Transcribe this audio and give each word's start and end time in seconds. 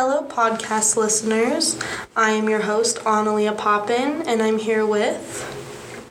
Hello, 0.00 0.22
podcast 0.22 0.96
listeners. 0.96 1.76
I 2.14 2.30
am 2.30 2.48
your 2.48 2.60
host, 2.60 2.98
Analia 2.98 3.58
Poppin, 3.58 4.22
and 4.28 4.40
I'm 4.40 4.60
here 4.60 4.86
with. 4.86 5.42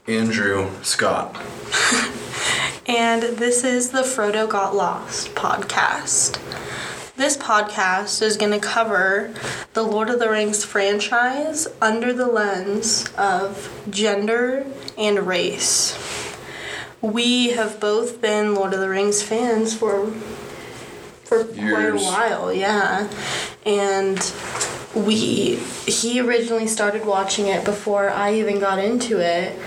Andrew 0.10 0.70
Scott. 0.84 1.34
and 2.86 3.24
this 3.38 3.64
is 3.64 3.92
the 3.92 4.02
Frodo 4.02 4.46
Got 4.50 4.76
Lost 4.76 5.34
podcast. 5.36 6.38
This 7.16 7.38
podcast 7.38 8.22
is 8.22 8.36
going 8.36 8.52
to 8.52 8.60
cover 8.60 9.34
the 9.72 9.84
Lord 9.84 10.10
of 10.10 10.20
the 10.20 10.30
Rings 10.30 10.66
franchise 10.66 11.66
under 11.82 12.12
the 12.12 12.28
lens 12.28 13.10
of 13.18 13.74
gender 13.90 14.66
and 14.98 15.26
race. 15.26 15.98
We 17.00 17.52
have 17.52 17.80
both 17.80 18.20
been 18.20 18.54
Lord 18.54 18.74
of 18.74 18.82
the 18.82 18.90
Rings 18.90 19.24
fans 19.24 19.74
for 19.74 20.12
for 21.28 21.50
Years. 21.52 21.74
quite 21.74 21.88
a 21.90 21.96
while, 21.98 22.54
yeah. 22.54 23.10
And 23.66 24.18
we 24.96 25.56
he 25.86 26.20
originally 26.20 26.68
started 26.68 27.06
watching 27.06 27.48
it 27.48 27.66
before 27.66 28.10
I 28.10 28.34
even 28.36 28.60
got 28.60 28.80
into 28.80 29.20
it. 29.20 29.58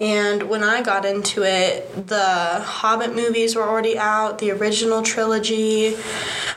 And 0.00 0.44
when 0.48 0.64
I 0.64 0.80
got 0.80 1.04
into 1.04 1.42
it, 1.42 2.08
the 2.08 2.60
Hobbit 2.64 3.14
movies 3.14 3.54
were 3.54 3.62
already 3.62 3.98
out, 3.98 4.38
the 4.38 4.50
original 4.50 5.02
trilogy. 5.02 5.94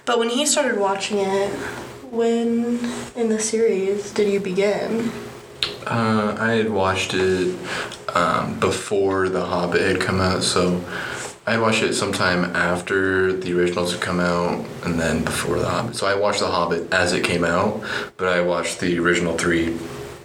But 0.06 0.18
when 0.18 0.30
he 0.30 0.46
started 0.46 0.80
watching 0.80 1.18
it, 1.20 1.50
when 2.10 2.80
in 3.18 3.28
the 3.28 3.40
series 3.40 4.12
did 4.12 4.32
you 4.32 4.40
begin? 4.40 5.12
Uh, 5.86 6.38
I 6.40 6.54
had 6.54 6.70
watched 6.70 7.14
it 7.14 7.58
um, 8.16 8.60
before 8.62 9.28
The 9.28 9.46
Hobbit 9.46 9.82
had 9.82 10.00
come 10.00 10.22
out, 10.22 10.44
so 10.44 10.78
I 11.46 11.58
watched 11.58 11.84
it 11.84 11.94
sometime 11.94 12.56
after 12.56 13.34
the 13.34 13.58
originals 13.60 13.92
had 13.92 14.00
come 14.00 14.22
out 14.22 14.66
and 14.86 14.98
then 14.98 15.26
before 15.26 15.60
The 15.60 15.70
Hobbit. 15.70 15.98
So 15.98 16.08
I 16.08 16.16
watched 16.16 16.40
The 16.40 16.48
Hobbit 16.48 16.94
as 16.94 17.12
it 17.12 17.26
came 17.26 17.44
out, 17.44 17.84
but 18.16 18.30
I 18.30 18.40
watched 18.40 18.80
the 18.80 18.98
original 19.00 19.38
three 19.38 19.74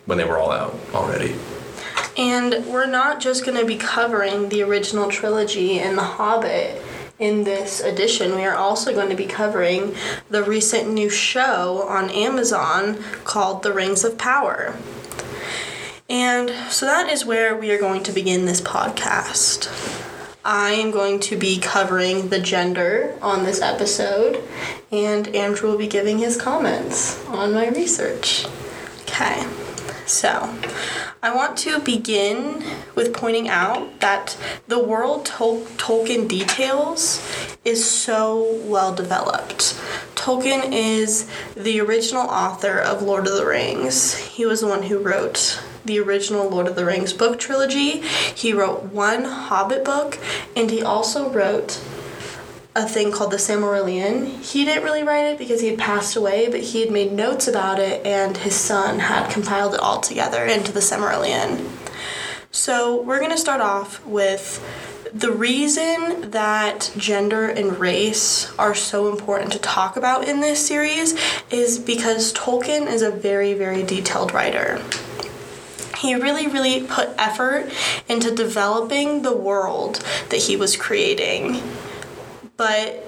when 0.07 0.17
they 0.17 0.25
were 0.25 0.39
all 0.39 0.53
out 0.53 0.79
already. 0.95 1.35
And 2.17 2.65
we're 2.67 2.87
not 2.87 3.21
just 3.21 3.45
going 3.45 3.59
to 3.59 3.67
be 3.67 3.77
covering 3.77 4.49
the 4.49 4.63
original 4.63 5.11
trilogy 5.11 5.81
and 5.81 5.99
The 5.99 6.05
Hobbit 6.05 6.81
in 7.19 7.43
this 7.43 7.81
edition. 7.81 8.37
We 8.37 8.45
are 8.45 8.55
also 8.55 8.93
going 8.93 9.11
to 9.11 9.17
be 9.17 9.27
covering 9.27 9.97
the 10.31 10.45
recent 10.45 10.89
new 10.89 11.11
show 11.11 11.83
on 11.89 12.11
Amazon 12.11 13.03
called 13.25 13.65
The 13.65 13.73
Rings 13.73 14.05
of 14.05 14.19
Power. 14.19 14.77
And 16.09 16.51
so 16.71 16.87
that 16.87 17.09
is 17.09 17.27
where 17.27 17.57
we 17.57 17.73
are 17.73 17.79
going 17.79 18.05
to 18.05 18.13
begin 18.13 18.47
this 18.47 18.61
podcast. 18.61 20.07
I 20.51 20.71
am 20.71 20.93
going 20.93 21.21
to 21.21 21.37
be 21.37 21.59
covering 21.59 22.31
the 22.31 22.41
gender 22.41 23.15
on 23.21 23.45
this 23.45 23.61
episode, 23.61 24.43
and 24.91 25.29
Andrew 25.37 25.73
will 25.73 25.77
be 25.77 25.87
giving 25.87 26.17
his 26.17 26.41
comments 26.41 27.23
on 27.27 27.53
my 27.53 27.69
research. 27.69 28.47
Okay, 29.03 29.47
so 30.07 30.59
I 31.23 31.35
want 31.35 31.59
to 31.59 31.81
begin 31.81 32.65
with 32.95 33.13
pointing 33.13 33.51
out 33.51 34.01
that 34.01 34.39
the 34.67 34.83
world 34.83 35.27
Tol- 35.27 35.67
Tolkien 35.77 36.27
details 36.27 37.23
is 37.63 37.85
so 37.85 38.59
well 38.65 38.95
developed. 38.95 39.79
Tolkien 40.15 40.73
is 40.73 41.31
the 41.57 41.79
original 41.79 42.27
author 42.27 42.79
of 42.79 43.03
Lord 43.03 43.27
of 43.27 43.35
the 43.35 43.45
Rings. 43.45 44.15
He 44.15 44.47
was 44.47 44.63
the 44.63 44.69
one 44.69 44.85
who 44.85 44.99
wrote 44.99 45.63
the 45.89 45.99
original 45.99 46.49
Lord 46.49 46.69
of 46.69 46.77
the 46.77 46.85
Rings 46.85 47.13
book 47.13 47.41
trilogy. 47.41 48.03
He 48.03 48.53
wrote 48.53 48.85
one 48.85 49.25
Hobbit 49.25 49.85
book, 49.85 50.19
and 50.55 50.71
he 50.71 50.83
also 50.83 51.29
wrote 51.29 51.81
a 52.77 52.87
thing 52.87 53.11
called 53.11 53.33
the 53.33 53.39
Silmarillion. 53.39 54.41
He 54.41 54.65
didn't 54.65 54.85
really 54.85 55.03
write 55.03 55.25
it 55.25 55.39
because 55.39 55.63
he 55.63 55.69
had 55.69 55.79
passed 55.79 56.15
away, 56.15 56.49
but 56.49 56.61
he 56.61 56.83
had 56.83 56.93
made 56.93 57.11
notes 57.11 57.49
about 57.49 57.81
it, 57.81 58.07
and 58.07 58.37
his 58.37 58.55
son 58.55 59.01
had 59.01 59.33
compiled 59.33 59.75
it 59.75 59.81
all 59.81 60.01
together 60.01 60.45
into 60.45 60.71
the 60.71 60.81
Silmarillion. 60.81 61.67
So 62.53 63.03
we're 63.03 63.19
going 63.19 63.33
to 63.33 63.39
start 63.39 63.61
off 63.61 64.05
with 64.07 64.63
the 65.13 65.33
reason 65.33 66.31
that 66.33 66.93
gender 66.99 67.47
and 67.47 67.79
race 67.79 68.53
are 68.59 68.75
so 68.75 69.09
important 69.09 69.53
to 69.53 69.59
talk 69.59 69.97
about 69.97 70.29
in 70.29 70.41
this 70.41 70.67
series 70.67 71.19
is 71.51 71.79
because 71.79 72.33
Tolkien 72.35 72.87
is 72.87 73.01
a 73.01 73.11
very, 73.11 73.55
very 73.55 73.83
detailed 73.83 74.35
writer 74.35 74.83
he 75.99 76.15
really, 76.15 76.47
really 76.47 76.87
put 76.87 77.11
effort 77.19 77.71
into 78.09 78.35
developing 78.35 79.23
the 79.23 79.37
world 79.37 80.05
that 80.31 80.43
he 80.43 80.57
was 80.57 80.77
creating. 80.77 81.63
But 82.57 83.05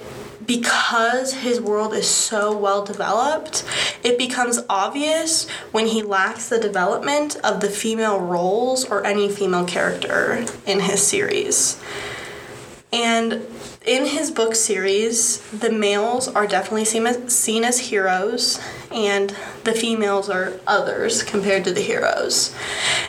because 0.46 1.34
his 1.34 1.60
world 1.60 1.94
is 1.94 2.08
so 2.08 2.56
well 2.56 2.84
developed, 2.84 3.64
it 4.02 4.18
becomes 4.18 4.58
obvious 4.68 5.48
when 5.70 5.86
he 5.86 6.02
lacks 6.02 6.48
the 6.48 6.58
development 6.58 7.36
of 7.44 7.60
the 7.60 7.68
female 7.68 8.18
roles 8.18 8.84
or 8.84 9.06
any 9.06 9.28
female 9.28 9.64
character 9.64 10.44
in 10.66 10.80
his 10.80 11.06
series. 11.06 11.80
And 12.92 13.46
in 13.86 14.04
his 14.04 14.30
book 14.30 14.54
series, 14.54 15.38
the 15.50 15.70
males 15.70 16.28
are 16.28 16.46
definitely 16.46 16.84
seen 16.84 17.06
as, 17.06 17.34
seen 17.34 17.64
as 17.64 17.78
heroes, 17.78 18.60
and 18.92 19.34
the 19.64 19.72
females 19.72 20.28
are 20.28 20.60
others 20.66 21.22
compared 21.22 21.64
to 21.64 21.72
the 21.72 21.80
heroes. 21.80 22.54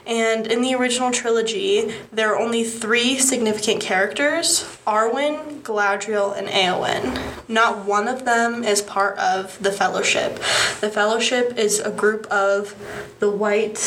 And 0.06 0.48
in 0.48 0.62
the 0.62 0.74
original 0.76 1.12
trilogy, 1.12 1.94
there 2.12 2.34
are 2.34 2.40
only 2.40 2.64
three 2.64 3.18
significant 3.18 3.82
characters 3.82 4.64
Arwen, 4.88 5.62
Galadriel, 5.62 6.38
and 6.38 6.48
Eowyn. 6.48 7.22
Not 7.50 7.86
one 7.86 8.08
of 8.08 8.24
them 8.24 8.64
is 8.64 8.82
part 8.82 9.18
of 9.18 9.62
the 9.62 9.72
Fellowship. 9.72 10.38
The 10.80 10.90
Fellowship 10.90 11.58
is 11.58 11.80
a 11.80 11.92
group 11.92 12.26
of 12.28 12.76
the 13.20 13.30
white 13.30 13.80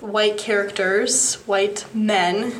white 0.00 0.36
characters, 0.36 1.36
white 1.46 1.84
men 1.94 2.52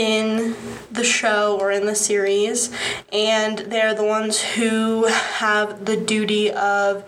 in 0.00 0.56
the 0.90 1.04
show 1.04 1.58
or 1.60 1.70
in 1.70 1.84
the 1.84 1.94
series, 1.94 2.70
and 3.12 3.58
they're 3.58 3.94
the 3.94 4.04
ones 4.04 4.40
who 4.40 5.04
have 5.04 5.84
the 5.84 5.94
duty 5.94 6.50
of 6.50 7.04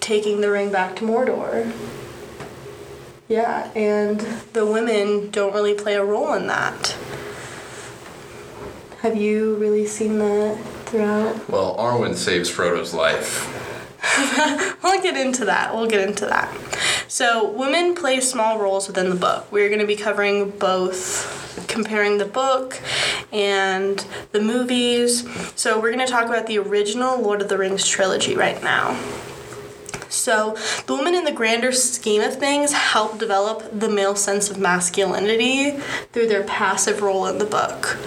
taking 0.00 0.40
the 0.40 0.50
ring 0.50 0.72
back 0.72 0.96
to 0.96 1.04
Mordor. 1.04 1.72
Yeah, 3.28 3.70
and 3.76 4.18
the 4.54 4.66
women 4.66 5.30
don't 5.30 5.54
really 5.54 5.74
play 5.74 5.94
a 5.94 6.04
role 6.04 6.32
in 6.32 6.48
that. 6.48 6.96
Have 9.02 9.16
you 9.16 9.54
really 9.54 9.86
seen 9.86 10.18
that 10.18 10.58
throughout? 10.86 11.48
Well, 11.48 11.76
Arwen 11.76 12.16
saves 12.16 12.50
Frodo's 12.50 12.92
life. 12.92 13.67
we'll 14.82 15.02
get 15.02 15.16
into 15.16 15.44
that. 15.44 15.74
We'll 15.74 15.88
get 15.88 16.06
into 16.06 16.26
that. 16.26 16.54
So, 17.08 17.50
women 17.50 17.94
play 17.94 18.20
small 18.20 18.58
roles 18.58 18.86
within 18.86 19.10
the 19.10 19.16
book. 19.16 19.50
We're 19.50 19.68
going 19.68 19.80
to 19.80 19.86
be 19.86 19.96
covering 19.96 20.50
both 20.50 21.66
comparing 21.68 22.18
the 22.18 22.24
book 22.24 22.80
and 23.32 24.04
the 24.32 24.40
movies. 24.40 25.28
So, 25.58 25.80
we're 25.80 25.92
going 25.92 26.06
to 26.06 26.10
talk 26.10 26.26
about 26.26 26.46
the 26.46 26.58
original 26.58 27.20
Lord 27.20 27.42
of 27.42 27.48
the 27.48 27.58
Rings 27.58 27.86
trilogy 27.86 28.34
right 28.34 28.62
now. 28.62 28.98
So, 30.08 30.56
the 30.86 30.94
women 30.94 31.14
in 31.14 31.24
the 31.24 31.32
grander 31.32 31.72
scheme 31.72 32.22
of 32.22 32.36
things 32.36 32.72
help 32.72 33.18
develop 33.18 33.68
the 33.78 33.88
male 33.88 34.16
sense 34.16 34.50
of 34.50 34.58
masculinity 34.58 35.72
through 36.12 36.28
their 36.28 36.44
passive 36.44 37.02
role 37.02 37.26
in 37.26 37.38
the 37.38 37.44
book. 37.44 37.98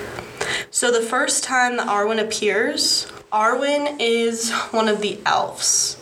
So, 0.73 0.89
the 0.89 1.05
first 1.05 1.43
time 1.43 1.75
that 1.75 1.87
Arwen 1.87 2.17
appears, 2.17 3.11
Arwen 3.29 3.97
is 3.99 4.51
one 4.71 4.87
of 4.87 5.01
the 5.01 5.19
elves 5.25 5.97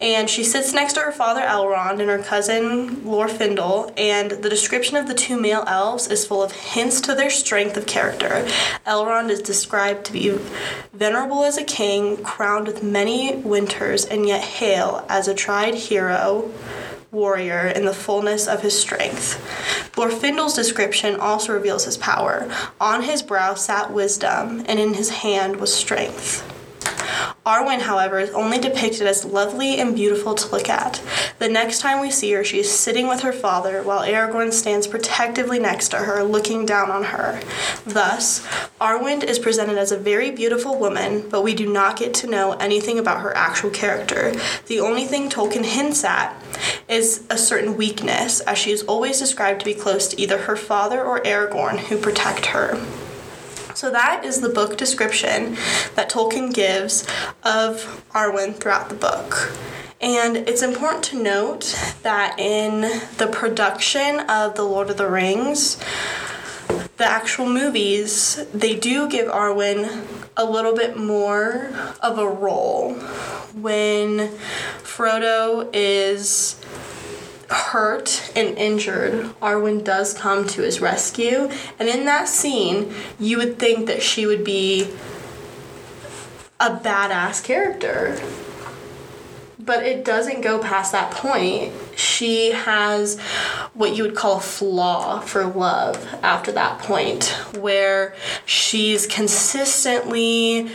and 0.00 0.28
she 0.28 0.44
sits 0.44 0.74
next 0.74 0.92
to 0.92 1.00
her 1.00 1.12
father 1.12 1.40
Elrond 1.40 2.00
and 2.00 2.10
her 2.10 2.22
cousin 2.22 2.96
Glorfindel, 2.96 3.94
and 3.96 4.30
the 4.30 4.50
description 4.50 4.96
of 4.96 5.08
the 5.08 5.14
two 5.14 5.40
male 5.40 5.64
elves 5.66 6.08
is 6.08 6.26
full 6.26 6.42
of 6.42 6.52
hints 6.52 7.00
to 7.02 7.14
their 7.14 7.30
strength 7.30 7.76
of 7.78 7.86
character. 7.86 8.46
Elrond 8.86 9.30
is 9.30 9.40
described 9.40 10.04
to 10.06 10.12
be 10.12 10.38
venerable 10.92 11.44
as 11.44 11.56
a 11.56 11.64
king, 11.64 12.18
crowned 12.18 12.66
with 12.66 12.82
many 12.82 13.36
winters, 13.36 14.04
and 14.04 14.26
yet 14.28 14.42
hale 14.42 15.04
as 15.08 15.28
a 15.28 15.34
tried 15.34 15.74
hero 15.74 16.50
warrior 17.16 17.66
in 17.66 17.84
the 17.84 17.92
fullness 17.92 18.46
of 18.46 18.62
his 18.62 18.78
strength. 18.78 19.42
Glorfindel's 19.92 20.54
description 20.54 21.18
also 21.18 21.52
reveals 21.52 21.86
his 21.86 21.96
power. 21.96 22.48
On 22.80 23.02
his 23.02 23.22
brow 23.22 23.54
sat 23.54 23.92
wisdom, 23.92 24.62
and 24.68 24.78
in 24.78 24.94
his 24.94 25.10
hand 25.10 25.56
was 25.56 25.74
strength. 25.74 26.44
Arwen, 27.46 27.80
however, 27.80 28.18
is 28.18 28.30
only 28.30 28.58
depicted 28.58 29.06
as 29.06 29.24
lovely 29.24 29.78
and 29.78 29.94
beautiful 29.94 30.34
to 30.34 30.50
look 30.50 30.68
at. 30.68 31.00
The 31.38 31.48
next 31.48 31.78
time 31.78 32.00
we 32.00 32.10
see 32.10 32.32
her, 32.32 32.42
she 32.42 32.58
is 32.58 32.70
sitting 32.70 33.06
with 33.06 33.20
her 33.20 33.32
father 33.32 33.84
while 33.84 34.04
Aragorn 34.04 34.52
stands 34.52 34.88
protectively 34.88 35.60
next 35.60 35.90
to 35.90 35.98
her, 35.98 36.24
looking 36.24 36.66
down 36.66 36.90
on 36.90 37.04
her. 37.04 37.40
Thus, 37.86 38.44
Arwen 38.80 39.22
is 39.22 39.38
presented 39.38 39.78
as 39.78 39.92
a 39.92 39.96
very 39.96 40.32
beautiful 40.32 40.76
woman, 40.76 41.28
but 41.30 41.42
we 41.42 41.54
do 41.54 41.72
not 41.72 41.96
get 41.96 42.14
to 42.14 42.26
know 42.26 42.54
anything 42.54 42.98
about 42.98 43.20
her 43.20 43.36
actual 43.36 43.70
character. 43.70 44.34
The 44.66 44.80
only 44.80 45.04
thing 45.04 45.30
Tolkien 45.30 45.64
hints 45.64 46.02
at 46.02 46.34
is 46.88 47.24
a 47.30 47.38
certain 47.38 47.76
weakness, 47.76 48.40
as 48.40 48.58
she 48.58 48.72
is 48.72 48.82
always 48.82 49.20
described 49.20 49.60
to 49.60 49.66
be 49.66 49.74
close 49.74 50.08
to 50.08 50.20
either 50.20 50.38
her 50.38 50.56
father 50.56 51.00
or 51.00 51.20
Aragorn, 51.20 51.78
who 51.78 51.96
protect 51.96 52.46
her. 52.46 52.76
So 53.76 53.90
that 53.90 54.24
is 54.24 54.40
the 54.40 54.48
book 54.48 54.78
description 54.78 55.58
that 55.96 56.08
Tolkien 56.08 56.50
gives 56.50 57.06
of 57.44 58.02
Arwen 58.14 58.54
throughout 58.54 58.88
the 58.88 58.94
book. 58.94 59.52
And 60.00 60.38
it's 60.38 60.62
important 60.62 61.04
to 61.04 61.22
note 61.22 61.78
that 62.02 62.40
in 62.40 62.80
the 63.18 63.26
production 63.30 64.20
of 64.30 64.54
The 64.54 64.62
Lord 64.62 64.88
of 64.88 64.96
the 64.96 65.10
Rings, 65.10 65.78
the 66.96 67.04
actual 67.04 67.50
movies, 67.50 68.46
they 68.54 68.74
do 68.76 69.10
give 69.10 69.28
Arwen 69.30 70.06
a 70.38 70.46
little 70.46 70.74
bit 70.74 70.96
more 70.96 71.70
of 72.00 72.18
a 72.18 72.26
role. 72.26 72.94
When 73.52 74.30
Frodo 74.82 75.68
is 75.74 76.58
hurt 77.48 78.32
and 78.34 78.56
injured, 78.58 79.34
Arwen 79.40 79.84
does 79.84 80.14
come 80.14 80.46
to 80.48 80.62
his 80.62 80.80
rescue. 80.80 81.48
And 81.78 81.88
in 81.88 82.04
that 82.06 82.28
scene, 82.28 82.94
you 83.18 83.38
would 83.38 83.58
think 83.58 83.86
that 83.86 84.02
she 84.02 84.26
would 84.26 84.44
be 84.44 84.88
a 86.58 86.70
badass 86.70 87.44
character. 87.44 88.20
But 89.58 89.84
it 89.84 90.04
doesn't 90.04 90.42
go 90.42 90.60
past 90.60 90.92
that 90.92 91.10
point. 91.10 91.72
She 91.96 92.52
has 92.52 93.18
what 93.74 93.96
you 93.96 94.04
would 94.04 94.14
call 94.14 94.36
a 94.36 94.40
flaw 94.40 95.20
for 95.20 95.44
love 95.44 95.96
after 96.22 96.52
that 96.52 96.78
point, 96.78 97.24
where 97.58 98.14
she's 98.44 99.06
consistently 99.06 100.70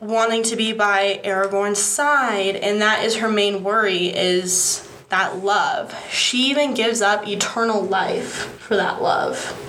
wanting 0.00 0.42
to 0.44 0.56
be 0.56 0.72
by 0.72 1.20
Aragorn's 1.24 1.78
side, 1.78 2.56
and 2.56 2.80
that 2.80 3.04
is 3.04 3.16
her 3.16 3.28
main 3.28 3.62
worry 3.62 4.06
is 4.06 4.85
that 5.08 5.42
love. 5.42 5.94
She 6.10 6.50
even 6.50 6.74
gives 6.74 7.00
up 7.00 7.26
eternal 7.26 7.82
life 7.82 8.58
for 8.58 8.76
that 8.76 9.00
love. 9.02 9.62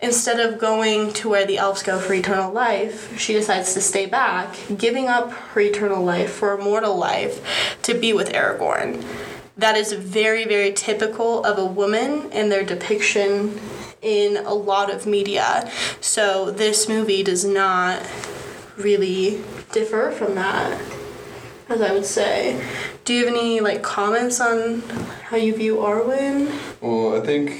Instead 0.00 0.38
of 0.38 0.58
going 0.58 1.12
to 1.14 1.28
where 1.28 1.46
the 1.46 1.58
elves 1.58 1.82
go 1.82 1.98
for 1.98 2.12
eternal 2.12 2.52
life, 2.52 3.18
she 3.18 3.32
decides 3.32 3.72
to 3.74 3.80
stay 3.80 4.06
back, 4.06 4.54
giving 4.76 5.08
up 5.08 5.32
her 5.32 5.60
eternal 5.60 6.04
life 6.04 6.30
for 6.30 6.52
a 6.52 6.62
mortal 6.62 6.96
life 6.96 7.78
to 7.82 7.94
be 7.94 8.12
with 8.12 8.32
Aragorn. 8.32 9.02
That 9.56 9.74
is 9.74 9.94
very, 9.94 10.44
very 10.44 10.72
typical 10.72 11.42
of 11.44 11.58
a 11.58 11.64
woman 11.64 12.30
and 12.30 12.52
their 12.52 12.62
depiction 12.62 13.58
in 14.02 14.36
a 14.36 14.52
lot 14.52 14.90
of 14.90 15.06
media. 15.06 15.70
So 16.00 16.50
this 16.50 16.88
movie 16.88 17.22
does 17.22 17.44
not 17.46 18.02
really 18.76 19.42
differ 19.72 20.10
from 20.10 20.34
that, 20.34 20.78
as 21.70 21.80
I 21.80 21.92
would 21.92 22.04
say. 22.04 22.62
Do 23.06 23.14
you 23.14 23.24
have 23.24 23.32
any 23.32 23.60
like 23.60 23.84
comments 23.84 24.40
on 24.40 24.80
how 25.30 25.36
you 25.36 25.54
view 25.54 25.76
Arwen? 25.76 26.52
Well, 26.80 27.16
I 27.16 27.24
think 27.24 27.50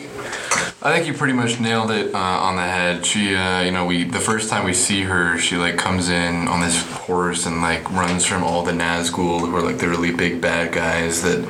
I 0.83 0.93
think 0.93 1.07
you 1.07 1.15
pretty 1.15 1.35
much 1.35 1.61
nailed 1.61 1.93
it 1.93 2.13
uh, 2.13 2.19
on 2.19 2.57
the 2.57 2.63
head. 2.63 3.07
She, 3.07 3.37
uh, 3.37 3.61
you 3.61 3.71
know, 3.71 3.87
we 3.87 4.03
the 4.03 4.19
first 4.19 4.51
time 4.51 4.65
we 4.65 4.75
see 4.75 5.03
her, 5.03 5.39
she 5.39 5.57
like 5.57 5.77
comes 5.77 6.09
in 6.09 6.49
on 6.49 6.63
this 6.63 6.85
horse 6.91 7.47
and 7.47 7.63
like 7.63 7.89
runs 7.93 8.27
from 8.27 8.43
all 8.43 8.65
the 8.65 8.73
Nazgul, 8.73 9.39
who 9.39 9.55
are 9.55 9.63
like 9.63 9.79
the 9.79 9.89
really 9.89 10.11
big 10.11 10.41
bad 10.41 10.73
guys 10.73 11.23
that 11.23 11.49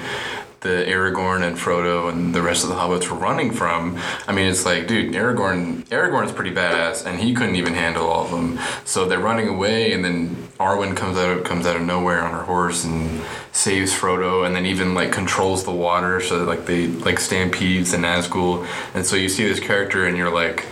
the 0.66 0.84
Aragorn 0.90 1.46
and 1.46 1.56
Frodo 1.56 2.10
and 2.10 2.34
the 2.34 2.42
rest 2.42 2.64
of 2.64 2.70
the 2.70 2.74
hobbits 2.74 3.08
were 3.08 3.16
running 3.16 3.52
from. 3.52 3.98
I 4.26 4.32
mean, 4.32 4.48
it's 4.48 4.66
like, 4.66 4.88
dude, 4.88 5.14
Aragorn 5.14 5.84
Aragorn's 5.84 6.32
pretty 6.32 6.50
badass, 6.50 7.06
and 7.06 7.20
he 7.20 7.34
couldn't 7.34 7.56
even 7.56 7.74
handle 7.74 8.06
all 8.06 8.24
of 8.24 8.30
them. 8.30 8.58
So 8.84 9.06
they're 9.06 9.20
running 9.20 9.48
away, 9.48 9.92
and 9.92 10.04
then 10.04 10.34
Arwen 10.58 10.96
comes 10.96 11.16
out 11.16 11.44
comes 11.44 11.66
out 11.66 11.76
of 11.76 11.82
nowhere 11.82 12.22
on 12.22 12.32
her 12.32 12.42
horse 12.42 12.84
and 12.84 13.22
saves 13.52 13.92
Frodo, 13.92 14.44
and 14.46 14.56
then 14.56 14.66
even 14.66 14.94
like 14.94 15.12
controls 15.12 15.64
the 15.64 15.72
water, 15.72 16.20
so 16.20 16.40
that, 16.40 16.46
like 16.46 16.66
they 16.66 16.88
like 16.88 17.18
stampedes 17.18 17.92
the 17.92 17.98
Nazgul, 17.98 18.66
and 18.94 19.06
so 19.06 19.16
you 19.16 19.28
see 19.28 19.46
this 19.46 19.60
character, 19.60 20.06
and 20.06 20.16
you're 20.16 20.32
like 20.32 20.66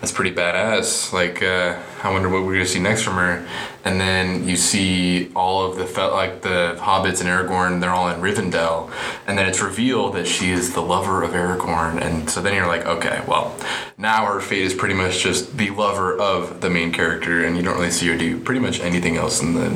that's 0.00 0.12
pretty 0.12 0.34
badass. 0.34 1.12
Like, 1.12 1.42
uh, 1.42 1.80
I 2.02 2.12
wonder 2.12 2.28
what 2.28 2.44
we're 2.44 2.52
gonna 2.54 2.66
see 2.66 2.80
next 2.80 3.02
from 3.02 3.14
her. 3.14 3.46
And 3.86 4.00
then 4.00 4.48
you 4.48 4.56
see 4.56 5.30
all 5.34 5.64
of 5.64 5.76
the 5.76 6.08
like 6.08 6.42
the 6.42 6.76
hobbits 6.80 7.20
and 7.20 7.30
Aragorn. 7.30 7.80
They're 7.80 7.90
all 7.90 8.08
in 8.08 8.20
Rivendell, 8.20 8.90
and 9.28 9.38
then 9.38 9.48
it's 9.48 9.62
revealed 9.62 10.14
that 10.16 10.26
she 10.26 10.50
is 10.50 10.74
the 10.74 10.82
lover 10.82 11.22
of 11.22 11.30
Aragorn. 11.30 12.02
And 12.02 12.28
so 12.28 12.42
then 12.42 12.54
you're 12.54 12.66
like, 12.66 12.84
okay, 12.84 13.22
well, 13.28 13.56
now 13.96 14.26
her 14.26 14.40
fate 14.40 14.62
is 14.62 14.74
pretty 14.74 14.94
much 14.94 15.22
just 15.22 15.56
the 15.56 15.70
lover 15.70 16.18
of 16.18 16.60
the 16.60 16.68
main 16.68 16.92
character, 16.92 17.44
and 17.44 17.56
you 17.56 17.62
don't 17.62 17.76
really 17.76 17.92
see 17.92 18.08
her 18.08 18.18
do 18.18 18.40
pretty 18.40 18.60
much 18.60 18.80
anything 18.80 19.16
else 19.16 19.40
in 19.40 19.54
the 19.54 19.70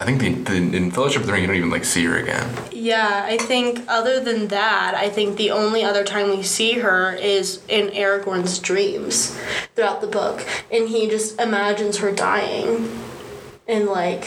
I 0.00 0.06
think 0.06 0.46
the, 0.46 0.58
the 0.58 0.76
in 0.76 0.90
Fellowship 0.90 1.20
of 1.20 1.26
the 1.26 1.34
Ring 1.34 1.42
you 1.42 1.46
don't 1.46 1.56
even 1.56 1.68
like 1.68 1.84
see 1.84 2.06
her 2.06 2.16
again. 2.16 2.50
Yeah, 2.72 3.26
I 3.26 3.36
think 3.36 3.84
other 3.86 4.18
than 4.18 4.48
that, 4.48 4.94
I 4.94 5.10
think 5.10 5.36
the 5.36 5.50
only 5.50 5.84
other 5.84 6.04
time 6.04 6.30
we 6.30 6.42
see 6.42 6.78
her 6.78 7.12
is 7.12 7.62
in 7.68 7.88
Aragorn's 7.88 8.58
dreams 8.58 9.38
throughout 9.74 10.00
the 10.00 10.06
book, 10.06 10.46
and 10.72 10.88
he 10.88 11.06
just 11.10 11.38
imagines 11.38 11.98
her 11.98 12.12
dying, 12.12 12.88
and 13.70 13.86
like 13.86 14.26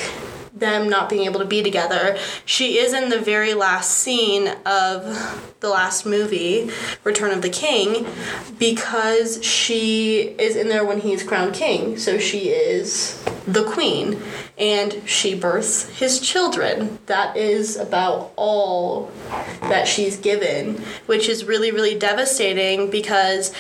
them 0.54 0.90
not 0.90 1.10
being 1.10 1.26
able 1.26 1.40
to 1.40 1.46
be 1.46 1.62
together. 1.62 2.18
She 2.46 2.78
is 2.78 2.94
in 2.94 3.10
the 3.10 3.20
very 3.20 3.54
last 3.54 3.92
scene 3.92 4.48
of 4.66 5.53
the 5.64 5.70
last 5.70 6.06
movie, 6.06 6.70
Return 7.04 7.32
of 7.32 7.42
the 7.42 7.50
King, 7.50 8.06
because 8.60 9.44
she 9.44 10.36
is 10.38 10.56
in 10.56 10.68
there 10.68 10.86
when 10.86 11.00
he's 11.00 11.24
crowned 11.24 11.56
king. 11.56 11.98
So 11.98 12.20
she 12.20 12.50
is 12.50 13.24
the 13.48 13.64
queen 13.64 14.22
and 14.58 15.02
she 15.06 15.34
births 15.36 15.90
his 15.98 16.20
children. 16.20 17.00
That 17.08 17.36
is 17.36 17.78
about 17.78 18.34
all 18.36 19.10
that 19.62 19.88
she's 19.88 20.18
given, 20.18 20.84
which 21.06 21.28
is 21.28 21.46
really, 21.46 21.72
really 21.72 21.98
devastating 21.98 22.92
because 22.92 23.54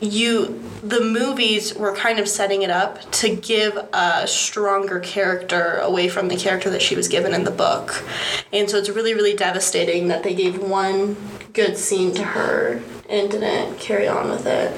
you 0.00 0.62
the 0.82 1.00
movies 1.00 1.74
were 1.74 1.94
kind 1.94 2.18
of 2.18 2.26
setting 2.26 2.62
it 2.62 2.70
up 2.70 3.10
to 3.12 3.36
give 3.36 3.76
a 3.92 4.26
stronger 4.26 4.98
character 4.98 5.76
away 5.76 6.08
from 6.08 6.28
the 6.28 6.36
character 6.36 6.70
that 6.70 6.80
she 6.80 6.96
was 6.96 7.06
given 7.06 7.34
in 7.34 7.44
the 7.44 7.50
book. 7.50 8.02
And 8.50 8.68
so 8.68 8.78
it's 8.78 8.88
really, 8.88 9.12
really 9.12 9.36
devastating 9.36 10.08
that 10.08 10.22
they 10.22 10.34
gave 10.34 10.58
one 10.58 11.16
good 11.52 11.76
scene 11.76 12.14
to 12.14 12.24
her 12.24 12.82
and 13.08 13.30
didn't 13.30 13.78
carry 13.78 14.08
on 14.08 14.30
with 14.30 14.46
it. 14.46 14.72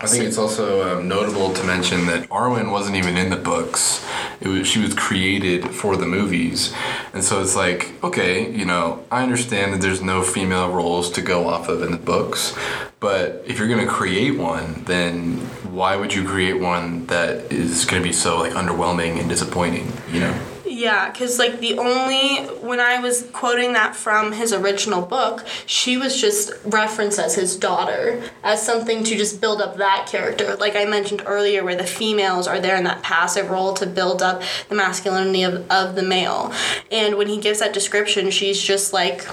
I 0.00 0.06
think 0.06 0.24
it's 0.24 0.38
also 0.38 0.98
um, 0.98 1.08
notable 1.08 1.52
to 1.52 1.64
mention 1.64 2.06
that 2.06 2.28
Arwen 2.28 2.70
wasn't 2.70 2.96
even 2.96 3.16
in 3.16 3.30
the 3.30 3.36
books. 3.36 4.06
It 4.40 4.46
was 4.46 4.68
she 4.68 4.78
was 4.80 4.94
created 4.94 5.70
for 5.74 5.96
the 5.96 6.06
movies, 6.06 6.72
and 7.12 7.24
so 7.24 7.42
it's 7.42 7.56
like 7.56 7.92
okay, 8.04 8.48
you 8.48 8.64
know, 8.64 9.04
I 9.10 9.24
understand 9.24 9.72
that 9.72 9.80
there's 9.80 10.00
no 10.00 10.22
female 10.22 10.70
roles 10.70 11.10
to 11.12 11.20
go 11.20 11.48
off 11.48 11.68
of 11.68 11.82
in 11.82 11.90
the 11.90 11.98
books, 11.98 12.56
but 13.00 13.42
if 13.44 13.58
you're 13.58 13.66
gonna 13.68 13.88
create 13.88 14.38
one, 14.38 14.84
then 14.84 15.38
why 15.72 15.96
would 15.96 16.14
you 16.14 16.24
create 16.24 16.60
one 16.60 17.06
that 17.06 17.50
is 17.52 17.84
gonna 17.84 18.02
be 18.02 18.12
so 18.12 18.38
like 18.38 18.52
underwhelming 18.52 19.18
and 19.18 19.28
disappointing? 19.28 19.92
You 20.12 20.20
know. 20.20 20.40
Yeah, 20.78 21.10
because 21.10 21.40
like 21.40 21.58
the 21.58 21.76
only 21.76 22.36
when 22.64 22.78
I 22.78 23.00
was 23.00 23.28
quoting 23.32 23.72
that 23.72 23.96
from 23.96 24.30
his 24.30 24.52
original 24.52 25.02
book, 25.02 25.44
she 25.66 25.96
was 25.96 26.20
just 26.20 26.52
referenced 26.64 27.18
as 27.18 27.34
his 27.34 27.56
daughter, 27.56 28.22
as 28.44 28.64
something 28.64 29.02
to 29.02 29.16
just 29.16 29.40
build 29.40 29.60
up 29.60 29.78
that 29.78 30.06
character. 30.08 30.54
Like 30.54 30.76
I 30.76 30.84
mentioned 30.84 31.24
earlier, 31.26 31.64
where 31.64 31.74
the 31.74 31.84
females 31.84 32.46
are 32.46 32.60
there 32.60 32.76
in 32.76 32.84
that 32.84 33.02
passive 33.02 33.50
role 33.50 33.74
to 33.74 33.86
build 33.86 34.22
up 34.22 34.40
the 34.68 34.76
masculinity 34.76 35.42
of, 35.42 35.68
of 35.68 35.96
the 35.96 36.02
male. 36.04 36.52
And 36.92 37.16
when 37.18 37.26
he 37.26 37.40
gives 37.40 37.58
that 37.58 37.74
description, 37.74 38.30
she's 38.30 38.62
just 38.62 38.92
like 38.92 39.26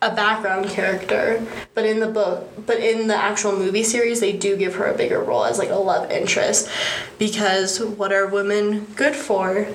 a 0.00 0.14
background 0.14 0.68
character 0.68 1.42
but 1.72 1.86
in 1.86 1.98
the 1.98 2.06
book 2.06 2.46
but 2.66 2.76
in 2.78 3.06
the 3.06 3.16
actual 3.16 3.52
movie 3.52 3.82
series 3.82 4.20
they 4.20 4.32
do 4.32 4.54
give 4.54 4.74
her 4.74 4.84
a 4.84 4.94
bigger 4.94 5.22
role 5.22 5.44
as 5.44 5.58
like 5.58 5.70
a 5.70 5.74
love 5.74 6.10
interest 6.10 6.68
because 7.18 7.80
what 7.80 8.12
are 8.12 8.26
women 8.26 8.84
good 8.96 9.16
for 9.16 9.66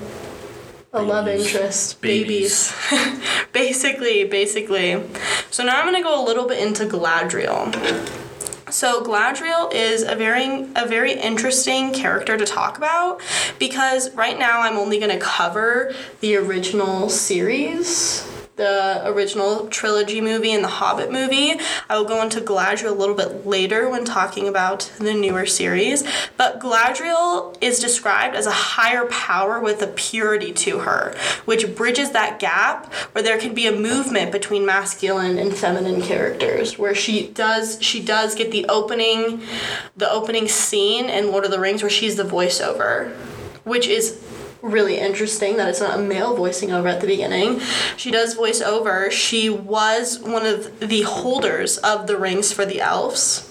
a 0.92 1.02
love 1.02 1.28
interest. 1.28 2.02
Babies, 2.02 2.74
babies. 2.90 3.22
basically 3.52 4.24
basically. 4.24 5.04
So 5.52 5.64
now 5.64 5.80
i'm 5.80 5.86
going 5.86 5.96
to 5.96 6.04
go 6.04 6.24
a 6.24 6.26
little 6.26 6.48
bit 6.48 6.66
into 6.66 6.86
galadriel 6.86 7.74
so 8.72 9.04
Galadriel 9.04 9.74
is 9.74 10.04
a 10.04 10.16
very 10.16 10.68
a 10.76 10.86
very 10.86 11.14
interesting 11.14 11.92
character 11.92 12.38
to 12.38 12.46
talk 12.46 12.78
about 12.78 13.20
because 13.58 14.14
right 14.16 14.38
now 14.38 14.62
I'm 14.62 14.78
only 14.78 15.00
going 15.00 15.12
to 15.12 15.20
cover 15.20 15.94
the 16.20 16.36
original 16.36 17.10
series 17.10 18.24
the 18.60 19.02
original 19.08 19.68
trilogy 19.68 20.20
movie 20.20 20.52
and 20.52 20.62
the 20.62 20.68
Hobbit 20.68 21.12
movie. 21.12 21.54
I 21.90 21.98
will 21.98 22.06
go 22.06 22.22
into 22.22 22.42
Galadriel 22.42 22.90
a 22.90 22.94
little 22.94 23.16
bit 23.16 23.48
later 23.48 23.90
when 23.90 24.04
talking 24.04 24.50
about 24.50 24.92
the 25.00 25.14
newer 25.14 25.46
series. 25.46 26.04
But 26.36 26.60
Galadriel 26.60 27.58
is 27.62 27.80
described 27.80 28.36
as 28.36 28.46
a 28.46 28.52
higher 28.52 29.06
power 29.06 29.62
with 29.62 29.82
a 29.82 29.88
purity 29.88 30.52
to 30.52 30.80
her, 30.80 31.16
which 31.46 31.74
bridges 31.74 32.12
that 32.12 32.40
gap 32.40 32.94
where 33.14 33.24
there 33.24 33.40
can 33.40 33.54
be 33.54 33.66
a 33.66 33.72
movement 33.72 34.34
between 34.34 34.66
masculine 34.66 35.40
and 35.40 35.56
feminine 35.56 36.02
characters, 36.02 36.78
where 36.78 36.94
she 36.94 37.30
does 37.30 37.82
she 37.82 38.04
does 38.04 38.36
get 38.36 38.52
the 38.52 38.66
opening 38.66 39.42
the 39.96 40.12
opening 40.12 40.50
scene 40.50 41.06
in 41.10 41.32
Lord 41.32 41.46
of 41.46 41.52
the 41.52 41.62
Rings 41.62 41.82
where 41.82 41.90
she's 41.90 42.18
the 42.18 42.24
voiceover, 42.24 43.16
which 43.64 43.88
is 43.88 44.22
really 44.62 44.98
interesting 44.98 45.58
that 45.58 45.70
it's 45.70 45.80
not 45.80 45.98
a 45.98 46.02
male 46.02 46.36
voicing 46.36 46.72
over 46.72 46.88
at 46.88 47.02
the 47.02 47.08
beginning. 47.08 47.60
She 47.96 48.12
does 48.12 48.34
voice 48.34 48.62
over. 48.62 49.10
She 49.10 49.50
was 49.50 50.20
one 50.20 50.46
of 50.46 50.80
the 50.80 51.04
holders 51.04 51.78
of 51.78 52.08
the 52.08 52.18
rings 52.18 52.52
for 52.52 52.66
the 52.66 52.82
elves. 52.82 53.46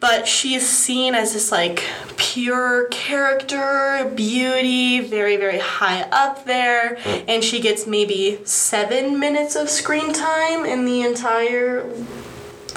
but 0.00 0.26
she 0.26 0.54
is 0.54 0.68
seen 0.68 1.14
as 1.14 1.32
this 1.32 1.52
like 1.52 1.84
pure 2.16 2.88
character, 2.88 4.10
beauty, 4.14 5.00
very, 5.00 5.36
very 5.36 5.58
high 5.58 6.02
up 6.10 6.44
there. 6.44 6.98
And 7.28 7.42
she 7.44 7.60
gets 7.60 7.86
maybe 7.86 8.40
seven 8.44 9.18
minutes 9.18 9.54
of 9.54 9.70
screen 9.70 10.12
time 10.12 10.64
in 10.64 10.84
the 10.84 11.02
entire 11.02 11.88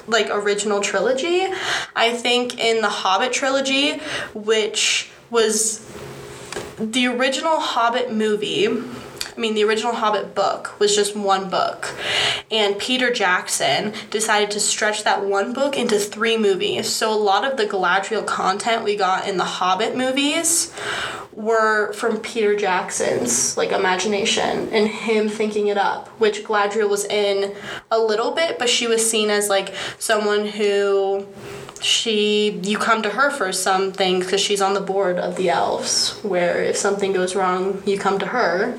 like 0.08 0.28
original 0.30 0.82
trilogy. 0.82 1.48
I 1.96 2.14
think 2.14 2.60
in 2.60 2.82
the 2.82 2.90
Hobbit 2.90 3.34
trilogy, 3.34 3.98
which 4.34 5.10
was 5.32 5.80
the 6.78 7.08
original 7.08 7.60
Hobbit 7.60 8.12
movie 8.12 8.68
I 9.36 9.42
mean, 9.42 9.54
the 9.54 9.66
original 9.66 9.94
Hobbit 9.94 10.34
book 10.34 10.80
was 10.80 10.96
just 10.96 11.16
one 11.16 11.50
book. 11.50 11.94
And 12.50 12.80
Peter 12.80 13.12
Jackson 13.12 13.94
decided 14.10 14.50
to 14.52 14.62
stretch 14.62 15.04
that 15.04 15.26
one 15.26 15.52
book 15.52 15.78
into 15.78 16.00
three 16.00 16.38
movies. 16.38 16.88
So 16.88 17.14
a 17.14 17.20
lot 17.20 17.44
of 17.44 17.58
the 17.58 17.66
Galadriel 17.66 18.26
content 18.26 18.86
we 18.86 18.96
got 18.96 19.28
in 19.28 19.36
the 19.36 19.44
Hobbit 19.44 19.96
movies 19.96 20.74
were 21.34 21.92
from 21.92 22.18
Peter 22.22 22.56
Jackson's 22.56 23.58
like 23.58 23.74
imagination 23.74 24.70
and 24.70 24.88
him 24.88 25.28
thinking 25.28 25.68
it 25.68 25.78
up, 25.78 26.08
which 26.20 26.46
Galadriel 26.46 26.90
was 26.90 27.04
in 27.04 27.54
a 27.92 28.00
little 28.00 28.32
bit, 28.32 28.58
but 28.58 28.70
she 28.70 28.88
was 28.88 29.10
seen 29.10 29.30
as 29.30 29.50
like 29.50 29.76
someone 30.00 30.46
who 30.48 31.28
she 31.86 32.50
you 32.64 32.78
come 32.78 33.04
to 33.04 33.10
her 33.10 33.30
for 33.30 33.54
some 33.54 33.92
things 33.92 34.26
because 34.26 34.42
she's 34.42 34.62
on 34.62 34.74
the 34.74 34.82
board 34.82 35.18
of 35.20 35.36
the 35.36 35.50
elves 35.50 36.20
where 36.24 36.64
if 36.64 36.76
something 36.76 37.14
goes 37.14 37.36
wrong 37.36 37.82
you 37.86 37.98
come 37.98 38.18
to 38.18 38.26
her. 38.26 38.78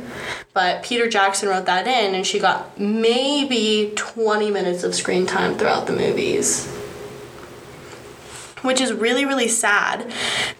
But 0.52 0.82
peter 0.82 1.08
jackson 1.08 1.48
wrote 1.48 1.66
that 1.66 1.86
in 1.86 2.14
and 2.14 2.26
she 2.26 2.40
got 2.40 2.80
maybe 2.80 3.92
20 3.94 4.50
minutes 4.50 4.82
of 4.82 4.94
screen 4.94 5.26
time 5.26 5.56
throughout 5.56 5.86
the 5.86 5.92
movies 5.92 6.75
which 8.62 8.80
is 8.80 8.92
really 8.92 9.24
really 9.24 9.48
sad 9.48 10.10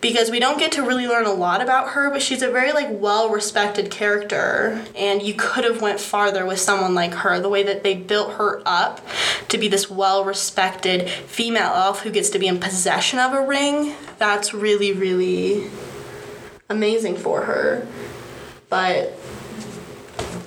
because 0.01 0.31
we 0.31 0.39
don't 0.39 0.59
get 0.59 0.73
to 0.73 0.83
really 0.83 1.07
learn 1.07 1.27
a 1.27 1.33
lot 1.33 1.63
about 1.63 1.91
her 1.91 2.11
but 2.11 2.23
she's 2.23 2.43
a 2.43 2.51
very 2.51 2.73
like 2.73 2.89
well 2.91 3.31
respected 3.31 3.91
character. 3.91 4.85
And 4.97 5.23
you 5.23 5.35
could 5.35 5.65
have 5.65 5.83
went 5.83 6.01
farther 6.01 6.47
with 6.47 6.61
someone 6.61 6.95
like 6.95 7.15
her 7.15 7.41
the 7.41 7.49
way 7.49 7.63
that 7.63 7.83
they 7.83 7.95
built 7.95 8.35
her 8.35 8.63
up 8.67 9.01
to 9.49 9.59
be 9.59 9.69
this 9.69 9.91
well 9.91 10.25
respected 10.25 11.09
female 11.09 11.73
elf 11.75 12.03
who 12.03 12.11
gets 12.11 12.31
to 12.31 12.39
be 12.39 12.47
in 12.47 12.59
possession 12.61 13.19
of 13.19 13.33
a 13.33 13.47
ring. 13.47 13.95
That's 14.19 14.55
really 14.55 14.93
really 14.93 15.71
amazing 16.69 17.17
for 17.17 17.43
her. 17.43 17.87
But 18.69 19.19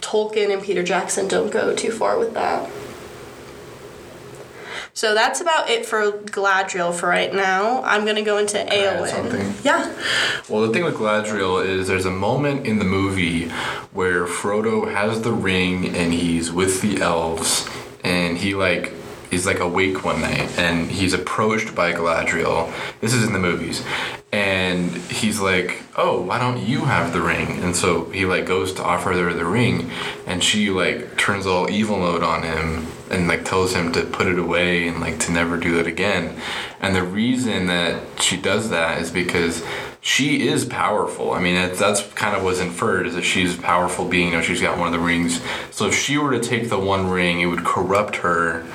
Tolkien 0.01 0.51
and 0.51 0.61
Peter 0.61 0.83
Jackson 0.83 1.27
don't 1.27 1.51
go 1.51 1.75
too 1.75 1.91
far 1.91 2.17
with 2.17 2.33
that. 2.33 2.69
So 4.99 5.13
that's 5.13 5.39
about 5.39 5.69
it 5.69 5.85
for 5.85 6.11
Galadriel 6.11 6.93
for 6.93 7.07
right 7.07 7.33
now. 7.33 7.81
I'm 7.83 8.05
gonna 8.05 8.21
go 8.21 8.37
into 8.37 8.57
something? 9.07 9.53
Yeah. 9.63 9.95
Well, 10.49 10.67
the 10.67 10.73
thing 10.73 10.83
with 10.83 10.95
Galadriel 10.95 11.65
is 11.65 11.87
there's 11.87 12.05
a 12.05 12.11
moment 12.11 12.67
in 12.67 12.79
the 12.79 12.83
movie 12.83 13.47
where 13.93 14.25
Frodo 14.25 14.91
has 14.91 15.21
the 15.21 15.31
ring 15.31 15.95
and 15.95 16.11
he's 16.11 16.51
with 16.51 16.81
the 16.81 16.99
elves 16.99 17.65
and 18.03 18.37
he 18.37 18.55
like 18.55 18.91
is 19.31 19.45
like 19.45 19.61
awake 19.61 20.03
one 20.03 20.19
night 20.19 20.59
and 20.59 20.91
he's 20.91 21.13
approached 21.13 21.73
by 21.73 21.93
Galadriel. 21.93 22.69
This 22.99 23.13
is 23.13 23.23
in 23.23 23.31
the 23.31 23.39
movies. 23.39 23.85
And 24.33 24.91
he's 25.09 25.39
like, 25.39 25.81
"Oh, 25.95 26.23
why 26.23 26.39
don't 26.39 26.59
you 26.59 26.83
have 26.83 27.13
the 27.13 27.21
ring?" 27.21 27.63
And 27.63 27.73
so 27.73 28.09
he 28.09 28.25
like 28.25 28.45
goes 28.45 28.73
to 28.73 28.83
offer 28.83 29.13
her 29.13 29.33
the 29.33 29.45
ring 29.45 29.91
and 30.27 30.43
she 30.43 30.69
like 30.69 31.15
turns 31.15 31.47
all 31.47 31.69
evil 31.69 31.97
mode 31.97 32.21
on 32.21 32.43
him 32.43 32.85
and 33.09 33.27
like 33.27 33.45
tells 33.45 33.73
him 33.73 33.91
to 33.93 34.03
put 34.03 34.27
it 34.27 34.39
away 34.39 34.87
and 34.87 34.99
like 34.99 35.19
to 35.19 35.31
never 35.31 35.57
do 35.57 35.79
it 35.79 35.87
again. 35.87 36.39
And 36.79 36.95
the 36.95 37.03
reason 37.03 37.67
that 37.67 38.21
she 38.21 38.37
does 38.37 38.69
that 38.69 39.01
is 39.01 39.11
because 39.11 39.63
she 40.01 40.47
is 40.47 40.65
powerful. 40.65 41.31
I 41.33 41.39
mean, 41.39 41.55
that's, 41.55 41.79
that's 41.79 42.01
kind 42.13 42.35
of 42.35 42.43
was 42.43 42.59
inferred 42.59 43.07
is 43.07 43.15
that 43.15 43.23
she's 43.23 43.57
a 43.57 43.61
powerful 43.61 44.07
being. 44.07 44.29
You 44.29 44.35
know, 44.35 44.41
she's 44.41 44.61
got 44.61 44.77
one 44.77 44.87
of 44.87 44.93
the 44.93 45.05
rings. 45.05 45.41
So 45.71 45.87
if 45.87 45.95
she 45.95 46.17
were 46.17 46.31
to 46.31 46.39
take 46.39 46.69
the 46.69 46.79
one 46.79 47.09
ring, 47.09 47.41
it 47.41 47.47
would 47.47 47.65
corrupt 47.65 48.17
her. 48.17 48.65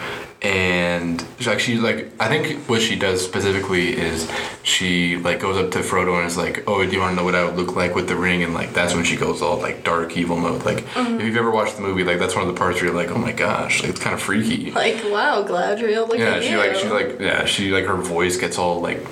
And 0.44 1.24
she's 1.38 1.46
like 1.46 1.60
she 1.60 1.78
like 1.78 2.12
I 2.20 2.28
think 2.28 2.68
what 2.68 2.82
she 2.82 2.96
does 2.96 3.24
specifically 3.24 3.96
is 3.96 4.30
she 4.62 5.16
like 5.16 5.40
goes 5.40 5.56
up 5.56 5.70
to 5.72 5.78
Frodo 5.78 6.18
and 6.18 6.26
is 6.26 6.36
like, 6.36 6.64
"Oh, 6.66 6.84
do 6.84 6.90
you 6.90 7.00
want 7.00 7.12
to 7.12 7.16
know 7.16 7.24
what 7.24 7.34
I 7.34 7.44
would 7.44 7.56
look 7.56 7.74
like 7.76 7.94
with 7.94 8.08
the 8.08 8.16
ring?" 8.16 8.42
And 8.42 8.52
like 8.52 8.72
that's 8.72 8.94
when 8.94 9.04
she 9.04 9.16
goes 9.16 9.42
all 9.42 9.58
like 9.58 9.84
dark 9.84 10.16
evil 10.16 10.36
mode. 10.36 10.64
Like 10.64 10.84
mm-hmm. 10.86 11.20
if 11.20 11.26
you've 11.26 11.36
ever 11.36 11.50
watched 11.50 11.76
the 11.76 11.82
movie, 11.82 12.04
like 12.04 12.18
that's 12.18 12.34
one 12.34 12.46
of 12.46 12.52
the 12.52 12.58
parts 12.58 12.80
where 12.80 12.90
you're 12.90 12.94
like, 12.94 13.10
"Oh 13.10 13.18
my 13.18 13.32
gosh, 13.32 13.80
like, 13.80 13.90
it's 13.90 14.00
kind 14.00 14.14
of 14.14 14.20
freaky." 14.20 14.70
Like 14.70 14.96
wow, 15.04 15.44
Galadriel, 15.46 16.08
look 16.08 16.18
yeah 16.18 16.36
at 16.36 16.42
she 16.42 16.50
you. 16.50 16.58
like 16.58 16.74
she 16.74 16.88
like 16.88 17.20
yeah 17.20 17.44
she 17.44 17.70
like 17.70 17.86
her 17.86 17.96
voice 17.96 18.36
gets 18.36 18.58
all 18.58 18.80
like 18.80 19.04